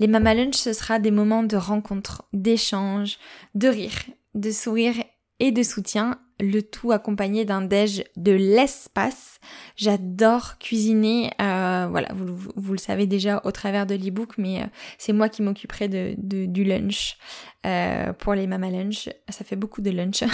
Les 0.00 0.06
Mama 0.06 0.34
Lunch, 0.34 0.54
ce 0.54 0.72
sera 0.72 0.98
des 0.98 1.10
moments 1.10 1.42
de 1.42 1.56
rencontre, 1.56 2.24
d'échange, 2.32 3.18
de 3.54 3.68
rire, 3.68 4.00
de 4.34 4.50
sourire 4.50 4.94
et 5.40 5.52
de 5.52 5.62
soutien 5.62 6.18
le 6.40 6.62
tout 6.62 6.90
accompagné 6.90 7.44
d'un 7.44 7.60
déj 7.60 8.04
de 8.16 8.32
l'espace. 8.32 9.40
J'adore 9.76 10.56
cuisiner, 10.58 11.30
euh, 11.40 11.86
voilà, 11.90 12.08
vous, 12.14 12.72
le 12.72 12.78
savez 12.78 13.06
déjà 13.06 13.42
au 13.44 13.52
travers 13.52 13.86
de 13.86 13.94
l'ebook, 13.94 14.38
mais 14.38 14.62
euh, 14.62 14.66
c'est 14.96 15.12
moi 15.12 15.28
qui 15.28 15.42
m'occuperai 15.42 15.88
de, 15.88 16.14
du 16.16 16.64
lunch 16.64 17.18
euh, 17.66 18.12
pour 18.12 18.34
les 18.34 18.46
mama 18.46 18.70
lunch. 18.70 19.08
Ça 19.28 19.44
fait 19.44 19.56
beaucoup 19.56 19.82
de 19.82 19.90
lunch. 19.90 20.22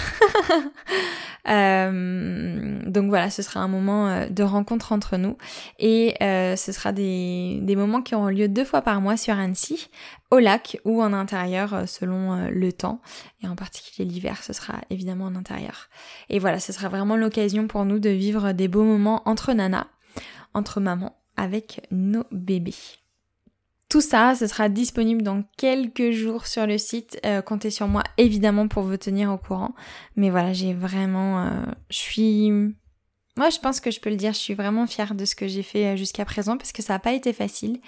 donc 1.45 3.09
voilà, 3.09 3.29
ce 3.29 3.41
sera 3.41 3.61
un 3.61 3.67
moment 3.67 4.27
de 4.29 4.43
rencontre 4.43 4.91
entre 4.91 5.15
nous 5.15 5.37
et 5.79 6.15
ce 6.19 6.71
sera 6.73 6.91
des, 6.91 7.59
des 7.61 7.75
moments 7.77 8.01
qui 8.01 8.15
auront 8.15 8.27
lieu 8.27 8.49
deux 8.49 8.65
fois 8.65 8.81
par 8.81 8.99
mois 8.99 9.15
sur 9.15 9.33
Annecy, 9.39 9.89
au 10.29 10.39
lac 10.39 10.77
ou 10.83 11.01
en 11.01 11.13
intérieur 11.13 11.87
selon 11.87 12.49
le 12.49 12.73
temps. 12.73 13.01
Et 13.41 13.47
en 13.47 13.55
particulier 13.55 14.07
l'hiver, 14.07 14.43
ce 14.43 14.51
sera 14.51 14.81
évidemment 14.89 15.25
en 15.25 15.35
intérieur. 15.35 15.87
Et 16.29 16.39
voilà, 16.39 16.59
ce 16.59 16.73
sera 16.73 16.89
vraiment 16.89 17.15
l'occasion 17.15 17.67
pour 17.67 17.85
nous 17.85 17.99
de 17.99 18.09
vivre 18.09 18.51
des 18.51 18.67
beaux 18.67 18.83
moments 18.83 19.21
entre 19.25 19.53
nana, 19.53 19.87
entre 20.53 20.81
mamans, 20.81 21.17
avec 21.37 21.87
nos 21.91 22.25
bébés. 22.31 22.75
Tout 23.89 24.01
ça, 24.01 24.35
ce 24.35 24.47
sera 24.47 24.67
disponible 24.67 25.21
dans 25.21 25.43
quelques 25.55 26.11
jours 26.11 26.45
sur 26.45 26.67
le 26.67 26.77
site. 26.77 27.19
Euh, 27.25 27.41
comptez 27.41 27.69
sur 27.69 27.87
moi 27.87 28.03
évidemment 28.17 28.67
pour 28.67 28.83
vous 28.83 28.97
tenir 28.97 29.31
au 29.31 29.37
courant. 29.37 29.73
Mais 30.17 30.29
voilà, 30.29 30.51
j'ai 30.51 30.73
vraiment... 30.73 31.45
Euh, 31.45 31.49
je 31.89 31.97
suis... 31.97 32.51
Moi, 33.37 33.49
je 33.49 33.59
pense 33.59 33.79
que 33.79 33.91
je 33.91 34.01
peux 34.01 34.09
le 34.09 34.17
dire, 34.17 34.33
je 34.33 34.39
suis 34.39 34.55
vraiment 34.55 34.87
fière 34.87 35.15
de 35.15 35.23
ce 35.23 35.35
que 35.35 35.47
j'ai 35.47 35.63
fait 35.63 35.85
euh, 35.85 35.95
jusqu'à 35.95 36.25
présent 36.25 36.57
parce 36.57 36.73
que 36.73 36.81
ça 36.81 36.93
n'a 36.93 36.99
pas 36.99 37.13
été 37.13 37.31
facile. 37.31 37.79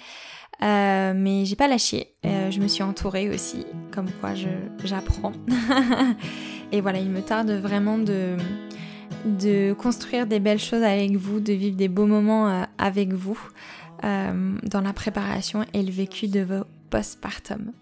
mais 0.62 1.44
j'ai 1.44 1.56
pas 1.56 1.68
lâché. 1.68 2.14
je 2.24 2.60
me 2.60 2.68
suis 2.68 2.82
entourée 2.82 3.28
aussi, 3.28 3.66
comme 3.90 4.10
quoi 4.22 4.30
j'apprends. 4.84 5.32
Et 6.72 6.80
voilà, 6.80 6.98
il 6.98 7.10
me 7.10 7.20
tarde 7.20 7.50
vraiment 7.50 7.98
de, 7.98 8.36
de 9.26 9.74
construire 9.74 10.26
des 10.26 10.40
belles 10.40 10.60
choses 10.60 10.82
avec 10.82 11.16
vous, 11.16 11.40
de 11.40 11.52
vivre 11.52 11.76
des 11.76 11.88
beaux 11.88 12.06
moments 12.06 12.66
avec 12.78 13.12
vous 13.12 13.38
euh, 14.04 14.56
dans 14.62 14.80
la 14.80 14.92
préparation 14.92 15.64
et 15.74 15.82
le 15.82 15.90
vécu 15.90 16.28
de 16.28 16.40
vos 16.40 16.64
postpartum. 16.90 17.72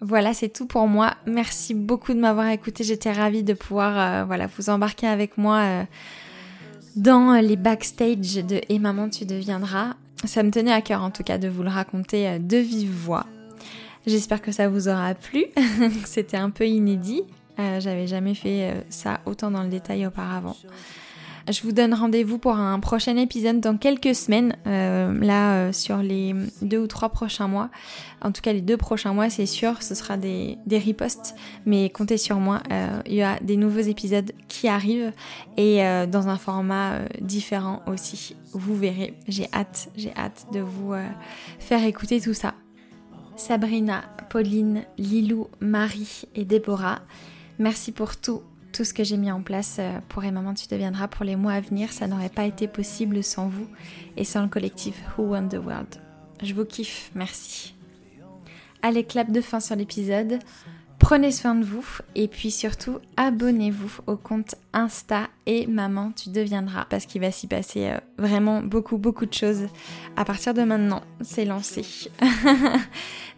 Voilà, 0.00 0.32
c'est 0.32 0.48
tout 0.48 0.66
pour 0.66 0.86
moi. 0.86 1.14
Merci 1.26 1.74
beaucoup 1.74 2.14
de 2.14 2.20
m'avoir 2.20 2.48
écouté. 2.48 2.84
J'étais 2.84 3.12
ravie 3.12 3.42
de 3.42 3.54
pouvoir 3.54 3.98
euh, 3.98 4.24
voilà, 4.24 4.46
vous 4.46 4.70
embarquer 4.70 5.08
avec 5.08 5.38
moi 5.38 5.86
dans 6.96 7.34
les 7.34 7.56
backstage 7.56 8.44
de 8.46 8.60
Et 8.68 8.78
maman, 8.78 9.08
tu 9.08 9.26
deviendras. 9.26 9.94
Ça 10.24 10.42
me 10.42 10.50
tenait 10.50 10.72
à 10.72 10.82
cœur 10.82 11.02
en 11.02 11.10
tout 11.10 11.22
cas 11.22 11.38
de 11.38 11.48
vous 11.48 11.62
le 11.62 11.68
raconter 11.68 12.38
de 12.38 12.56
vive 12.56 12.92
voix. 12.92 13.26
J'espère 14.06 14.40
que 14.40 14.52
ça 14.52 14.68
vous 14.68 14.88
aura 14.88 15.14
plu. 15.14 15.46
C'était 16.04 16.36
un 16.36 16.50
peu 16.50 16.66
inédit, 16.66 17.22
euh, 17.58 17.80
j'avais 17.80 18.06
jamais 18.06 18.34
fait 18.34 18.70
euh, 18.70 18.80
ça 18.88 19.20
autant 19.26 19.50
dans 19.50 19.62
le 19.62 19.68
détail 19.68 20.06
auparavant. 20.06 20.56
Je 21.50 21.62
vous 21.62 21.72
donne 21.72 21.94
rendez-vous 21.94 22.38
pour 22.38 22.56
un 22.56 22.78
prochain 22.78 23.16
épisode 23.16 23.60
dans 23.60 23.78
quelques 23.78 24.14
semaines, 24.14 24.56
euh, 24.66 25.18
là 25.20 25.72
sur 25.72 25.98
les 25.98 26.34
deux 26.60 26.78
ou 26.78 26.86
trois 26.86 27.08
prochains 27.08 27.48
mois. 27.48 27.70
En 28.20 28.32
tout 28.32 28.42
cas 28.42 28.52
les 28.52 28.60
deux 28.60 28.76
prochains 28.76 29.14
mois 29.14 29.30
c'est 29.30 29.46
sûr, 29.46 29.82
ce 29.82 29.94
sera 29.94 30.16
des, 30.16 30.58
des 30.66 30.78
ripostes, 30.78 31.34
mais 31.64 31.88
comptez 31.88 32.18
sur 32.18 32.38
moi, 32.38 32.62
il 33.06 33.14
y 33.14 33.22
a 33.22 33.38
des 33.40 33.56
nouveaux 33.56 33.80
épisodes 33.80 34.30
qui 34.48 34.68
arrivent 34.68 35.12
et 35.56 35.78
dans 36.08 36.28
un 36.28 36.36
format 36.36 36.98
différent 37.20 37.82
aussi. 37.86 38.36
Vous 38.52 38.76
verrez, 38.76 39.14
j'ai 39.26 39.48
hâte, 39.54 39.88
j'ai 39.96 40.14
hâte 40.16 40.46
de 40.52 40.60
vous 40.60 40.92
faire 41.58 41.82
écouter 41.84 42.20
tout 42.20 42.34
ça. 42.34 42.54
Sabrina, 43.36 44.02
Pauline, 44.30 44.84
Lilou, 44.98 45.46
Marie 45.60 46.24
et 46.34 46.44
Déborah. 46.44 46.98
Merci 47.58 47.92
pour 47.92 48.16
tout, 48.16 48.42
tout 48.78 48.84
ce 48.84 48.94
que 48.94 49.02
j'ai 49.02 49.16
mis 49.16 49.32
en 49.32 49.42
place 49.42 49.78
euh, 49.80 49.98
pour 50.08 50.22
Et 50.22 50.30
Maman 50.30 50.54
Tu 50.54 50.68
deviendras 50.68 51.08
pour 51.08 51.24
les 51.24 51.34
mois 51.34 51.54
à 51.54 51.60
venir. 51.60 51.92
Ça 51.92 52.06
n'aurait 52.06 52.28
pas 52.28 52.44
été 52.44 52.68
possible 52.68 53.24
sans 53.24 53.48
vous 53.48 53.66
et 54.16 54.22
sans 54.22 54.42
le 54.42 54.46
collectif 54.46 55.02
Who 55.18 55.24
Won 55.24 55.48
the 55.48 55.54
World. 55.54 56.00
Je 56.44 56.54
vous 56.54 56.64
kiffe, 56.64 57.10
merci. 57.16 57.74
Allez, 58.80 59.02
clap 59.02 59.32
de 59.32 59.40
fin 59.40 59.58
sur 59.58 59.74
l'épisode. 59.74 60.38
Prenez 61.08 61.32
soin 61.32 61.54
de 61.54 61.64
vous 61.64 61.86
et 62.14 62.28
puis 62.28 62.50
surtout 62.50 62.98
abonnez-vous 63.16 64.02
au 64.06 64.16
compte 64.16 64.56
Insta 64.74 65.28
et 65.46 65.66
Maman 65.66 66.12
tu 66.12 66.28
deviendras 66.28 66.84
parce 66.84 67.06
qu'il 67.06 67.22
va 67.22 67.30
s'y 67.30 67.46
passer 67.46 67.86
euh, 67.88 67.98
vraiment 68.18 68.60
beaucoup 68.60 68.98
beaucoup 68.98 69.24
de 69.24 69.32
choses 69.32 69.68
à 70.18 70.26
partir 70.26 70.52
de 70.52 70.60
maintenant. 70.64 71.00
C'est 71.22 71.46
lancé. 71.46 71.82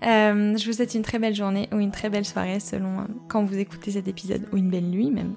Euh, 0.03 0.57
je 0.57 0.65
vous 0.65 0.73
souhaite 0.73 0.95
une 0.95 1.03
très 1.03 1.19
belle 1.19 1.35
journée 1.35 1.69
ou 1.73 1.79
une 1.79 1.91
très 1.91 2.09
belle 2.09 2.25
soirée 2.25 2.59
selon 2.59 3.01
euh, 3.01 3.05
quand 3.29 3.45
vous 3.45 3.59
écoutez 3.59 3.91
cet 3.91 4.09
épisode 4.09 4.49
ou 4.51 4.57
une 4.57 4.71
belle 4.71 4.89
nuit 4.89 5.11
même. 5.11 5.35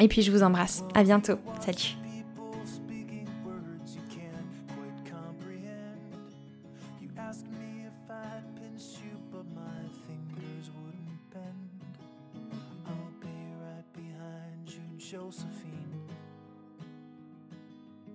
Et 0.00 0.08
puis 0.08 0.22
je 0.22 0.32
vous 0.32 0.42
embrasse. 0.42 0.82
À 0.94 1.04
bientôt. 1.04 1.38
Salut. 1.60 2.07